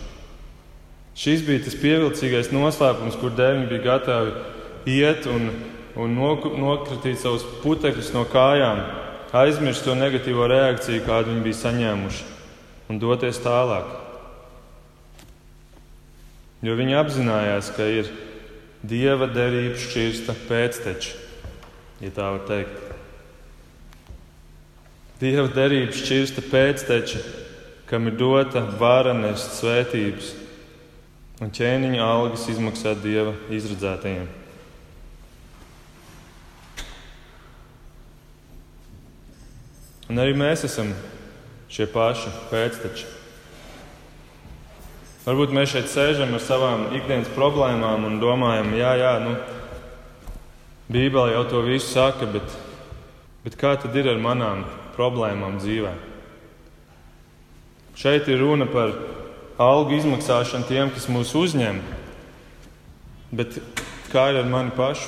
Šis 1.12 1.42
bija 1.44 1.60
tas 1.60 1.74
pievilcīgais 1.76 2.48
noslēpums, 2.54 3.18
kur 3.20 3.34
dēļ 3.36 3.66
bija 3.68 3.84
gatavi 3.84 4.32
iet 4.88 5.26
un, 5.28 5.50
un 6.00 6.14
nokritīt 6.16 7.20
savus 7.20 7.44
putekļus 7.60 8.14
no 8.14 8.24
kājām, 8.32 8.80
aizmirst 9.36 9.84
to 9.84 9.96
negatīvo 9.98 10.48
reakciju, 10.48 11.04
kādu 11.04 11.34
viņi 11.34 11.44
bija 11.44 11.58
saņēmuši, 11.60 12.24
un 12.88 13.02
doties 13.02 13.42
tālāk. 13.44 13.92
Jo 16.62 16.76
viņi 16.78 16.94
apzinājās, 16.94 17.72
ka 17.74 17.86
ir 17.90 18.10
dieva 18.86 19.26
derība 19.30 19.78
šķirsta 19.82 20.34
pēcteči, 20.46 21.16
ja 22.04 22.10
tā 22.14 22.28
var 22.36 22.44
teikt. 22.46 22.92
Dieva 25.22 25.48
derība 25.54 25.94
šķirsta 25.94 26.44
pēcteči, 26.50 27.22
kam 27.90 28.06
ir 28.10 28.14
dota 28.18 28.62
vara 28.78 29.14
nest 29.14 29.58
svētības 29.58 30.32
un 31.42 31.50
ķēniņa 31.50 32.04
algas 32.06 32.46
izmaksāt 32.50 33.02
dieva 33.02 33.34
izredzētajiem. 33.50 34.30
Un 40.12 40.22
arī 40.22 40.34
mēs 40.36 40.62
esam 40.68 40.90
šie 41.72 41.88
paši 41.90 42.30
pēcteči. 42.50 43.21
Varbūt 45.22 45.52
mēs 45.54 45.70
šeit 45.70 45.86
sēžam 45.86 46.32
ar 46.34 46.42
savām 46.42 46.88
ikdienas 46.98 47.28
problēmām 47.36 48.08
un 48.08 48.16
domājam, 48.18 48.72
jā, 48.74 48.94
jā, 48.98 49.12
nu, 49.22 49.36
Bībele 50.92 51.36
jau 51.36 51.44
to 51.46 51.60
visu 51.62 51.86
saka, 51.86 52.26
bet, 52.26 52.56
bet 53.44 53.54
kā 53.60 53.76
tad 53.78 53.94
ir 53.96 54.10
ar 54.10 54.18
manām 54.18 54.64
problēmām 54.96 55.60
dzīvē? 55.62 55.92
Šeit 58.02 58.26
ir 58.32 58.42
runa 58.42 58.66
par 58.66 58.90
algu 59.62 59.94
izmaksāšanu 60.00 60.66
tiem, 60.66 60.90
kas 60.90 61.06
mūs 61.12 61.30
uzņem. 61.38 61.78
Bet 63.30 63.60
kā 64.10 64.26
ir 64.32 64.40
ar 64.42 64.50
mani 64.50 64.74
pašu? 64.74 65.06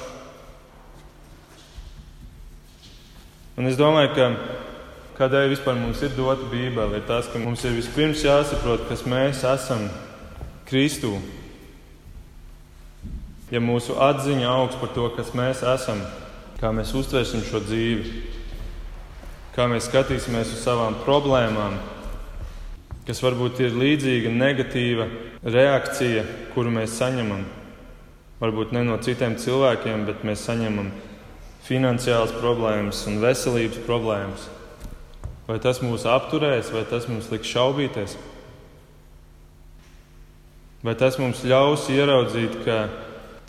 Un 3.58 3.66
es 3.66 3.74
domāju, 3.78 4.14
ka 4.14 4.30
kādēļ 5.18 5.52
vispār 5.52 5.78
mums 5.78 6.02
ir 6.02 6.14
dota 6.16 6.46
Bībele, 6.50 6.98
ir 6.98 7.06
tas, 7.06 7.28
ka 7.30 7.38
mums 7.38 7.62
ir 7.64 7.76
vispirms 7.76 8.24
jāsaprot, 8.26 8.88
kas 8.88 9.04
mēs 9.06 9.44
esam 9.46 9.86
Kristū. 10.66 11.12
Ja 13.52 13.60
mūsu 13.62 13.94
atziņa 14.00 14.48
augs 14.50 14.78
par 14.80 14.90
to, 14.96 15.08
kas 15.14 15.30
mēs 15.36 15.62
esam, 15.74 16.00
kā 16.58 16.72
mēs 16.74 16.94
uztversim 16.96 17.44
šo 17.46 17.60
dzīvi, 17.62 18.22
kā 19.54 19.68
mēs 19.70 19.86
skatīsimies 19.86 20.56
uz 20.56 20.64
savām 20.64 20.96
problēmām, 21.04 21.76
kas 23.06 23.20
varbūt 23.22 23.60
ir 23.62 23.76
līdzīga 23.78 24.32
negatīva 24.34 25.06
reakcija, 25.44 26.24
kuru 26.54 26.72
mēs 26.74 26.96
saņemam. 26.98 27.44
Varbūt 28.40 28.72
ne 28.74 28.82
no 28.88 28.96
citiem 28.98 29.36
cilvēkiem, 29.38 30.08
bet 30.08 30.24
mēs 30.26 30.42
saņemam 30.48 30.90
finansiālas 31.68 32.34
problēmas 32.40 33.04
un 33.08 33.20
veselības 33.22 33.84
problēmas. 33.86 34.48
Vai 35.44 35.58
tas 35.60 35.82
mūs 35.84 36.06
apturēs, 36.08 36.70
vai 36.72 36.86
tas 36.88 37.04
mums 37.10 37.28
liks 37.32 37.50
šaubīties? 37.52 38.14
Vai 40.84 40.94
tas 40.96 41.18
mums 41.20 41.42
ļaus 41.44 41.84
ieraudzīt, 41.92 42.62
ka 42.64 42.86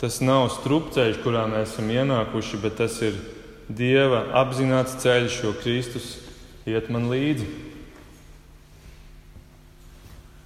tas 0.00 0.20
nav 0.24 0.50
strupceļš, 0.58 1.22
kurā 1.24 1.46
mēs 1.48 1.72
esam 1.72 1.88
ienākuši, 1.92 2.60
bet 2.60 2.78
tas 2.82 3.00
ir 3.04 3.16
Dieva 3.66 4.20
apzināts 4.38 4.94
ceļš, 5.02 5.40
jo 5.42 5.50
Kristus 5.58 6.12
iet 6.68 6.86
man 6.92 7.08
līdzi? 7.10 7.48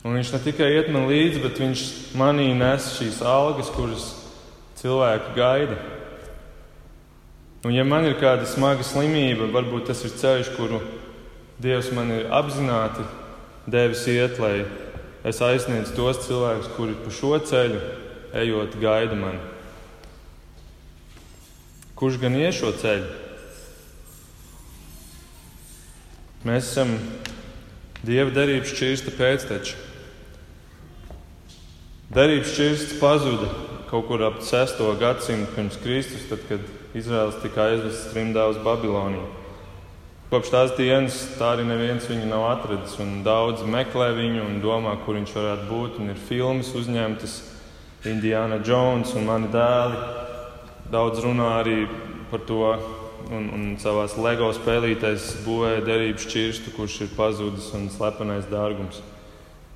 Un 0.07 0.17
viņš 0.17 0.31
ne 0.33 0.41
tikai 0.47 0.71
iet 0.79 0.89
man 0.95 1.11
līdzi, 1.11 1.43
bet 1.43 1.59
viņš 1.61 1.83
manī 2.17 2.47
nes 2.57 2.87
šīs 2.95 3.19
algas, 3.27 3.69
kuras 3.75 4.07
cilvēki 4.81 5.35
gaida. 5.37 5.77
Un, 7.67 7.75
ja 7.77 7.85
man 7.85 8.07
ir 8.09 8.17
kāda 8.23 8.49
smaga 8.49 8.87
slimība, 8.87 9.51
varbūt 9.53 9.91
tas 9.91 10.01
ir 10.07 10.15
ceļš, 10.17 10.55
kuru 10.57 10.81
Dievs 11.61 11.91
man 11.93 12.09
ir 12.15 12.31
apzināti 12.33 13.05
devis 13.69 14.07
iet, 14.09 14.39
lai 14.41 14.65
es 15.29 15.41
aizsniedzu 15.45 15.93
tos 15.97 16.23
cilvēkus, 16.25 16.71
kuri 16.77 16.95
pa 16.97 17.13
šo 17.13 17.35
ceļu 17.51 17.81
ejot, 18.41 18.77
gaida 18.81 19.19
mani. 19.19 19.41
Kurš 22.01 22.17
gan 22.23 22.39
ies 22.39 22.57
šo 22.57 22.73
ceļu? 22.81 23.11
Mēs 26.49 26.71
esam 26.71 26.95
Dieva 28.01 28.33
derības 28.33 28.71
šķirsta 28.73 29.13
pēcteči. 29.13 29.75
Derības 32.17 32.55
šķirsts 32.55 32.97
pazuda 32.97 33.51
kaut 33.91 34.07
kur 34.09 34.25
ap 34.25 34.39
6. 34.41 34.81
gadsimtu 35.03 35.53
pirms 35.53 35.77
Kristus, 35.83 36.25
tad, 36.31 36.41
kad 36.49 36.65
Izraels 36.97 37.37
tika 37.43 37.69
aizvests 37.69 38.09
trimdā 38.15 38.47
uz 38.49 38.57
Babiloniju. 38.65 39.27
Kopš 40.31 40.51
tās 40.53 40.73
dienas 40.79 41.15
tā 41.35 41.49
arī 41.57 41.65
neviens 41.67 42.05
viņu 42.07 42.29
nav 42.31 42.45
atradzis, 42.53 42.93
un 43.03 43.25
daudzi 43.27 43.65
meklē 43.67 44.13
viņu 44.15 44.45
un 44.45 44.61
domā, 44.63 44.93
kur 45.03 45.17
viņš 45.19 45.33
varētu 45.35 45.65
būt. 45.67 45.97
Ir 46.07 46.21
filmas 46.29 46.69
uzņemtas, 46.79 47.33
Indiana 48.07 48.61
Jones 48.63 49.11
un 49.19 49.27
mani 49.27 49.51
dēli. 49.51 49.99
Daudz 50.93 51.25
runā 51.25 51.49
arī 51.65 51.81
par 52.31 52.45
to, 52.47 52.61
un, 53.35 53.49
un 53.57 53.65
savā 53.83 54.05
LEGO 54.07 54.53
spēlītēs 54.55 55.27
būvēja 55.49 55.83
derības 55.89 56.29
šķirstu, 56.29 56.77
kurš 56.79 57.01
ir 57.09 57.13
pazudis 57.19 57.67
un 57.75 57.91
slepenais 57.91 58.47
dārgums. 58.55 59.03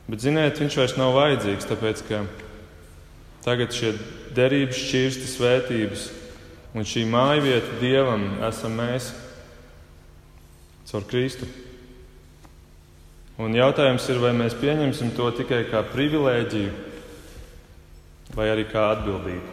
Bet, 0.06 0.22
ziniet, 0.22 0.62
viņš 0.62 0.78
vairs 0.78 0.96
nav 1.00 1.16
vajadzīgs, 1.18 1.66
tāpēc 1.66 2.06
ka 2.06 2.22
tagad 3.42 3.74
šie 3.74 3.96
derības 4.38 4.86
šķirsti, 4.86 5.34
svētības 5.34 6.08
un 6.78 6.86
šī 6.86 7.08
māja 7.10 7.42
vieta 7.42 7.82
Dievam 7.82 8.28
esam 8.46 8.78
mēs 8.78 9.10
caur 10.90 11.06
Kristu. 11.08 11.48
Un 13.40 13.54
jautājums 13.56 14.04
ir, 14.12 14.20
vai 14.22 14.30
mēs 14.36 14.54
pieņemsim 14.60 15.10
to 15.16 15.26
tikai 15.34 15.64
kā 15.70 15.82
privilēģiju 15.90 16.70
vai 18.34 18.46
arī 18.52 18.66
kā 18.70 18.90
atbildību. 18.92 19.48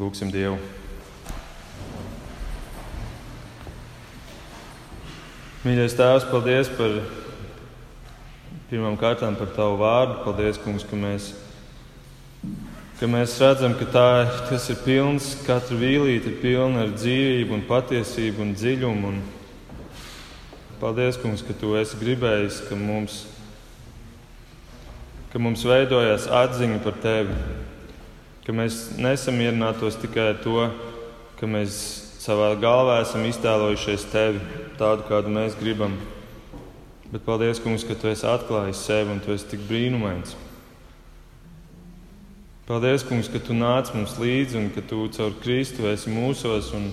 Lūksim 0.00 0.30
Dievu. 0.32 0.58
Mīļais 5.60 5.92
Tēvs, 5.92 6.24
paldies 6.30 6.70
par 6.72 6.94
pirmām 8.70 8.96
kārtām 9.00 9.36
par 9.36 9.50
Tavu 9.52 9.76
vārdu. 9.80 10.20
Paldies, 10.24 10.60
Kungs, 10.62 10.86
ka 10.88 10.96
mēs, 10.96 11.34
ka 13.00 13.08
mēs 13.08 13.38
redzam, 13.40 13.72
ka 13.80 13.88
tā, 13.88 14.08
tas 14.50 14.68
ir 14.68 14.78
pilns, 14.84 15.32
katra 15.46 15.78
vīlīte 15.80 16.34
ir 16.34 16.36
pilna 16.42 16.84
ar 16.84 16.92
dzīvību 16.92 17.56
un 17.56 17.64
patiesību 17.66 18.44
un 18.44 18.52
dziļumu. 18.54 19.14
Un 19.14 19.22
paldies, 20.82 21.18
Kungs, 21.20 21.42
ka 21.42 21.56
Tu 21.56 21.72
esi 21.80 21.98
gribējis, 22.00 22.60
ka 22.68 22.76
mums, 22.76 23.24
ka 25.32 25.40
mums 25.40 25.64
veidojas 25.64 26.28
atziņa 26.28 26.84
par 26.84 27.00
Tevi 27.00 27.40
ka 28.50 28.54
mēs 28.56 28.96
nesamierinātos 28.98 29.94
tikai 30.02 30.32
ar 30.32 30.38
to, 30.42 30.64
ka 31.38 31.46
mēs 31.46 31.74
savā 32.18 32.48
galvā 32.58 32.96
esam 33.04 33.22
iztēlojušies 33.28 34.08
tevi 34.10 34.40
tādu, 34.80 35.04
kādu 35.06 35.30
mēs 35.30 35.54
gribam. 35.60 35.94
Bet 37.12 37.22
paldies, 37.26 37.60
Kungs, 37.62 37.84
ka 37.86 37.94
tu 37.94 38.10
esi 38.10 38.26
atklājis 38.26 38.82
sevi 38.86 39.14
un 39.14 39.22
tu 39.22 39.30
esi 39.34 39.46
tik 39.52 39.62
brīnumains. 39.68 40.34
Paldies, 42.70 43.02
Kungs, 43.02 43.26
ka 43.26 43.40
tu 43.42 43.50
nāc 43.50 43.88
mums 43.96 44.12
līdzi 44.14 44.54
un 44.54 44.68
ka 44.70 44.84
tu 44.86 45.08
caur 45.10 45.32
Kristu 45.42 45.88
esi 45.90 46.12
mūsos 46.14 46.68
un 46.78 46.84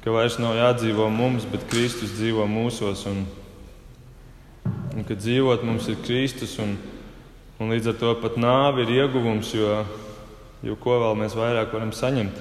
ka 0.00 0.14
vairs 0.14 0.38
nav 0.40 0.54
jādzīvo 0.56 1.10
mums, 1.12 1.44
bet 1.44 1.66
Kristus 1.68 2.14
dzīvo 2.16 2.46
mūsos. 2.48 3.02
Un, 3.10 3.18
un 4.96 5.04
ka 5.04 5.12
dzīvot 5.12 5.60
mums 5.68 5.90
ir 5.92 5.98
Kristus 6.06 6.54
un, 6.56 6.78
un 7.60 7.74
līdz 7.74 7.92
ar 7.92 7.98
to 8.00 8.14
pat 8.22 8.38
nāve 8.40 8.86
ir 8.86 8.94
ieguvums, 9.02 9.52
jo 9.52 9.82
jo 10.64 10.76
ko 10.80 10.96
vēl 11.02 11.18
mēs 11.20 11.36
vairāk 11.36 11.74
varam 11.76 11.92
saņemt. 11.92 12.38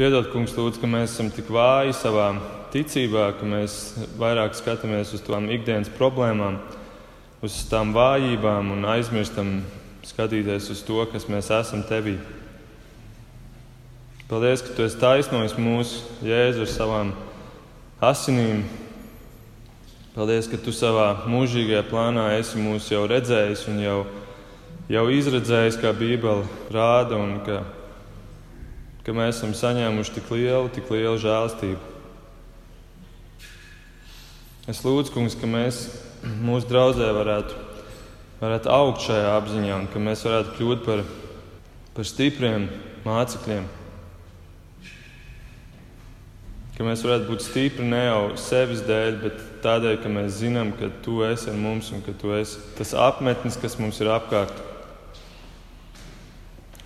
Piedod, 0.00 0.30
kungs, 0.32 0.54
lūdzu, 0.56 0.80
ka 0.80 0.88
mēs 0.88 1.12
esam 1.12 1.28
tik 1.34 1.50
vāji 1.52 1.92
savā 1.98 2.30
ticībā, 2.72 3.34
ka 3.36 3.44
mēs 3.44 3.76
vairāk 4.16 4.56
skatāmies 4.56 5.12
uz 5.12 5.26
tām 5.26 5.50
ikdienas 5.52 5.92
problēmām, 6.00 6.56
uz 7.44 7.58
tām 7.68 7.92
vājībām 7.92 8.72
un 8.72 8.88
aizmirstam 8.88 9.58
skatīties 10.08 10.70
uz 10.72 10.82
to, 10.86 10.98
kas 11.12 11.28
mēs 11.30 11.50
esam 11.54 11.84
tevī. 11.88 12.16
Paldies, 14.28 14.62
ka 14.64 14.74
tu 14.76 14.84
esi 14.84 15.00
taisnojis 15.00 15.56
mūsu 15.56 16.02
jēzu 16.26 16.64
ar 16.66 16.72
savām 16.72 17.12
asinīm. 18.04 18.64
Paldies, 20.16 20.48
ka 20.50 20.60
tu 20.60 20.74
savā 20.74 21.12
mūžīgajā 21.30 21.84
plānā 21.88 22.30
esi 22.36 22.60
mūs 22.60 22.90
jau 22.92 23.06
redzējis 23.08 23.68
un 23.72 23.84
jau 23.84 24.00
jau 24.88 25.04
izredzējis, 25.12 25.76
kā 25.82 25.92
Bībele 25.92 26.46
rāda, 26.72 27.18
un 27.20 27.36
ka, 27.44 27.60
ka 29.04 29.14
mēs 29.16 29.36
esam 29.36 29.52
saņēmuši 29.56 30.14
tik 30.16 30.30
lielu, 30.32 30.72
tik 30.72 30.88
lielu 30.92 31.16
žēlstību. 31.20 31.96
Es 34.68 34.80
lūdzu, 34.84 35.12
kungs, 35.12 35.36
ka 35.36 35.48
mēs 35.48 35.86
mūsu 36.44 36.68
draudzē 36.68 37.08
varētu, 37.16 37.67
varētu 38.38 38.70
augt 38.70 39.06
šajā 39.06 39.32
apziņā, 39.38 39.74
un 39.74 39.88
ka 39.90 40.02
mēs 40.02 40.22
varētu 40.26 40.54
kļūt 40.58 40.84
par, 40.86 41.02
par 41.96 42.06
stipriem 42.06 42.68
mācekļiem. 43.06 43.66
Ka 46.78 46.86
mēs 46.86 47.02
varētu 47.02 47.26
būt 47.26 47.42
stipri 47.42 47.84
ne 47.88 48.04
jau 48.04 48.20
sevis 48.38 48.84
dēļ, 48.86 49.16
bet 49.24 49.40
tādēļ, 49.64 49.96
ka 49.98 50.12
mēs 50.14 50.36
zinām, 50.38 50.70
ka 50.78 50.92
tu 51.02 51.24
esi 51.26 51.50
ar 51.50 51.58
mums 51.58 51.90
un 51.90 52.04
ka 52.06 52.14
tu 52.14 52.30
esi 52.36 52.60
tas 52.78 52.94
apmetnis, 52.94 53.58
kas 53.58 53.74
mums 53.82 53.98
ir 53.98 54.12
apkārt. 54.14 54.54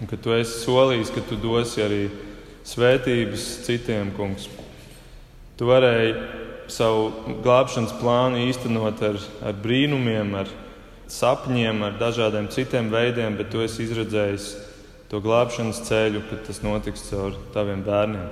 Un 0.00 0.08
ka 0.08 0.16
tu 0.16 0.32
esi 0.32 0.62
solījis, 0.62 1.12
ka 1.12 1.20
tu 1.28 1.36
dosi 1.36 1.84
arī 1.84 2.06
svētības 2.66 3.44
citiem, 3.66 4.14
kungs. 4.16 4.48
Tu 5.60 5.68
varēji 5.68 6.16
savu 6.72 7.36
glābšanas 7.44 7.92
plānu 8.00 8.40
īstenot 8.48 9.04
ar, 9.04 9.20
ar 9.44 9.60
brīnumiem, 9.60 10.32
ar 10.40 10.48
sapņiem, 11.12 11.82
ar 11.84 11.96
dažādiem 12.00 12.48
citiem 12.52 12.88
veidiem, 12.92 13.36
bet 13.36 13.50
tu 13.52 13.60
esi 13.64 13.84
izredzējis 13.84 14.52
to 15.12 15.20
glābšanas 15.20 15.82
ceļu, 15.84 16.22
kad 16.30 16.46
tas 16.46 16.62
notiks 16.64 17.04
caur 17.10 17.36
taviem 17.52 17.82
bērniem. 17.84 18.30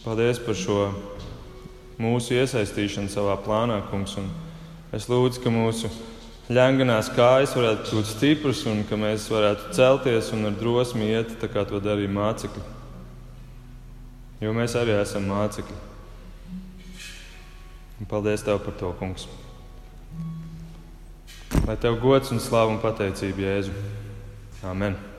Paldies 0.00 0.40
par 0.40 0.56
šo 0.56 0.86
mūsu 2.00 2.38
iesaistīšanu 2.38 3.12
savā 3.12 3.34
plānā, 3.44 3.82
kungs. 3.90 4.16
Un 4.16 4.30
es 4.96 5.04
lūdzu, 5.10 5.42
ka 5.44 5.52
mūsu 5.52 5.90
ļenganās 6.50 7.12
kājas 7.12 7.52
varētu 7.58 7.98
būt 7.98 8.08
stipras 8.08 8.64
un 8.70 8.80
ka 8.88 8.96
mēs 8.98 9.28
varētu 9.30 9.74
celties 9.76 10.32
un 10.32 10.48
ar 10.48 10.56
drosmi 10.56 11.10
iet 11.12 11.36
tā, 11.42 11.50
kā 11.52 11.66
to 11.68 11.82
darīja 11.84 12.14
mācekļi. 12.16 12.64
Jo 14.40 14.56
mēs 14.56 14.78
arī 14.80 14.96
esam 14.96 15.28
mācekļi. 15.28 15.76
Un 18.00 18.08
paldies 18.08 18.48
Tev 18.48 18.64
par 18.64 18.80
to, 18.80 18.94
Kungs. 18.96 19.28
Lai 21.66 21.76
Tev 21.76 21.98
gods 22.02 22.30
un 22.34 22.42
slāva 22.42 22.70
un 22.70 22.78
pateicība 22.82 23.46
Jēzu. 23.46 23.74
Amen. 24.66 25.09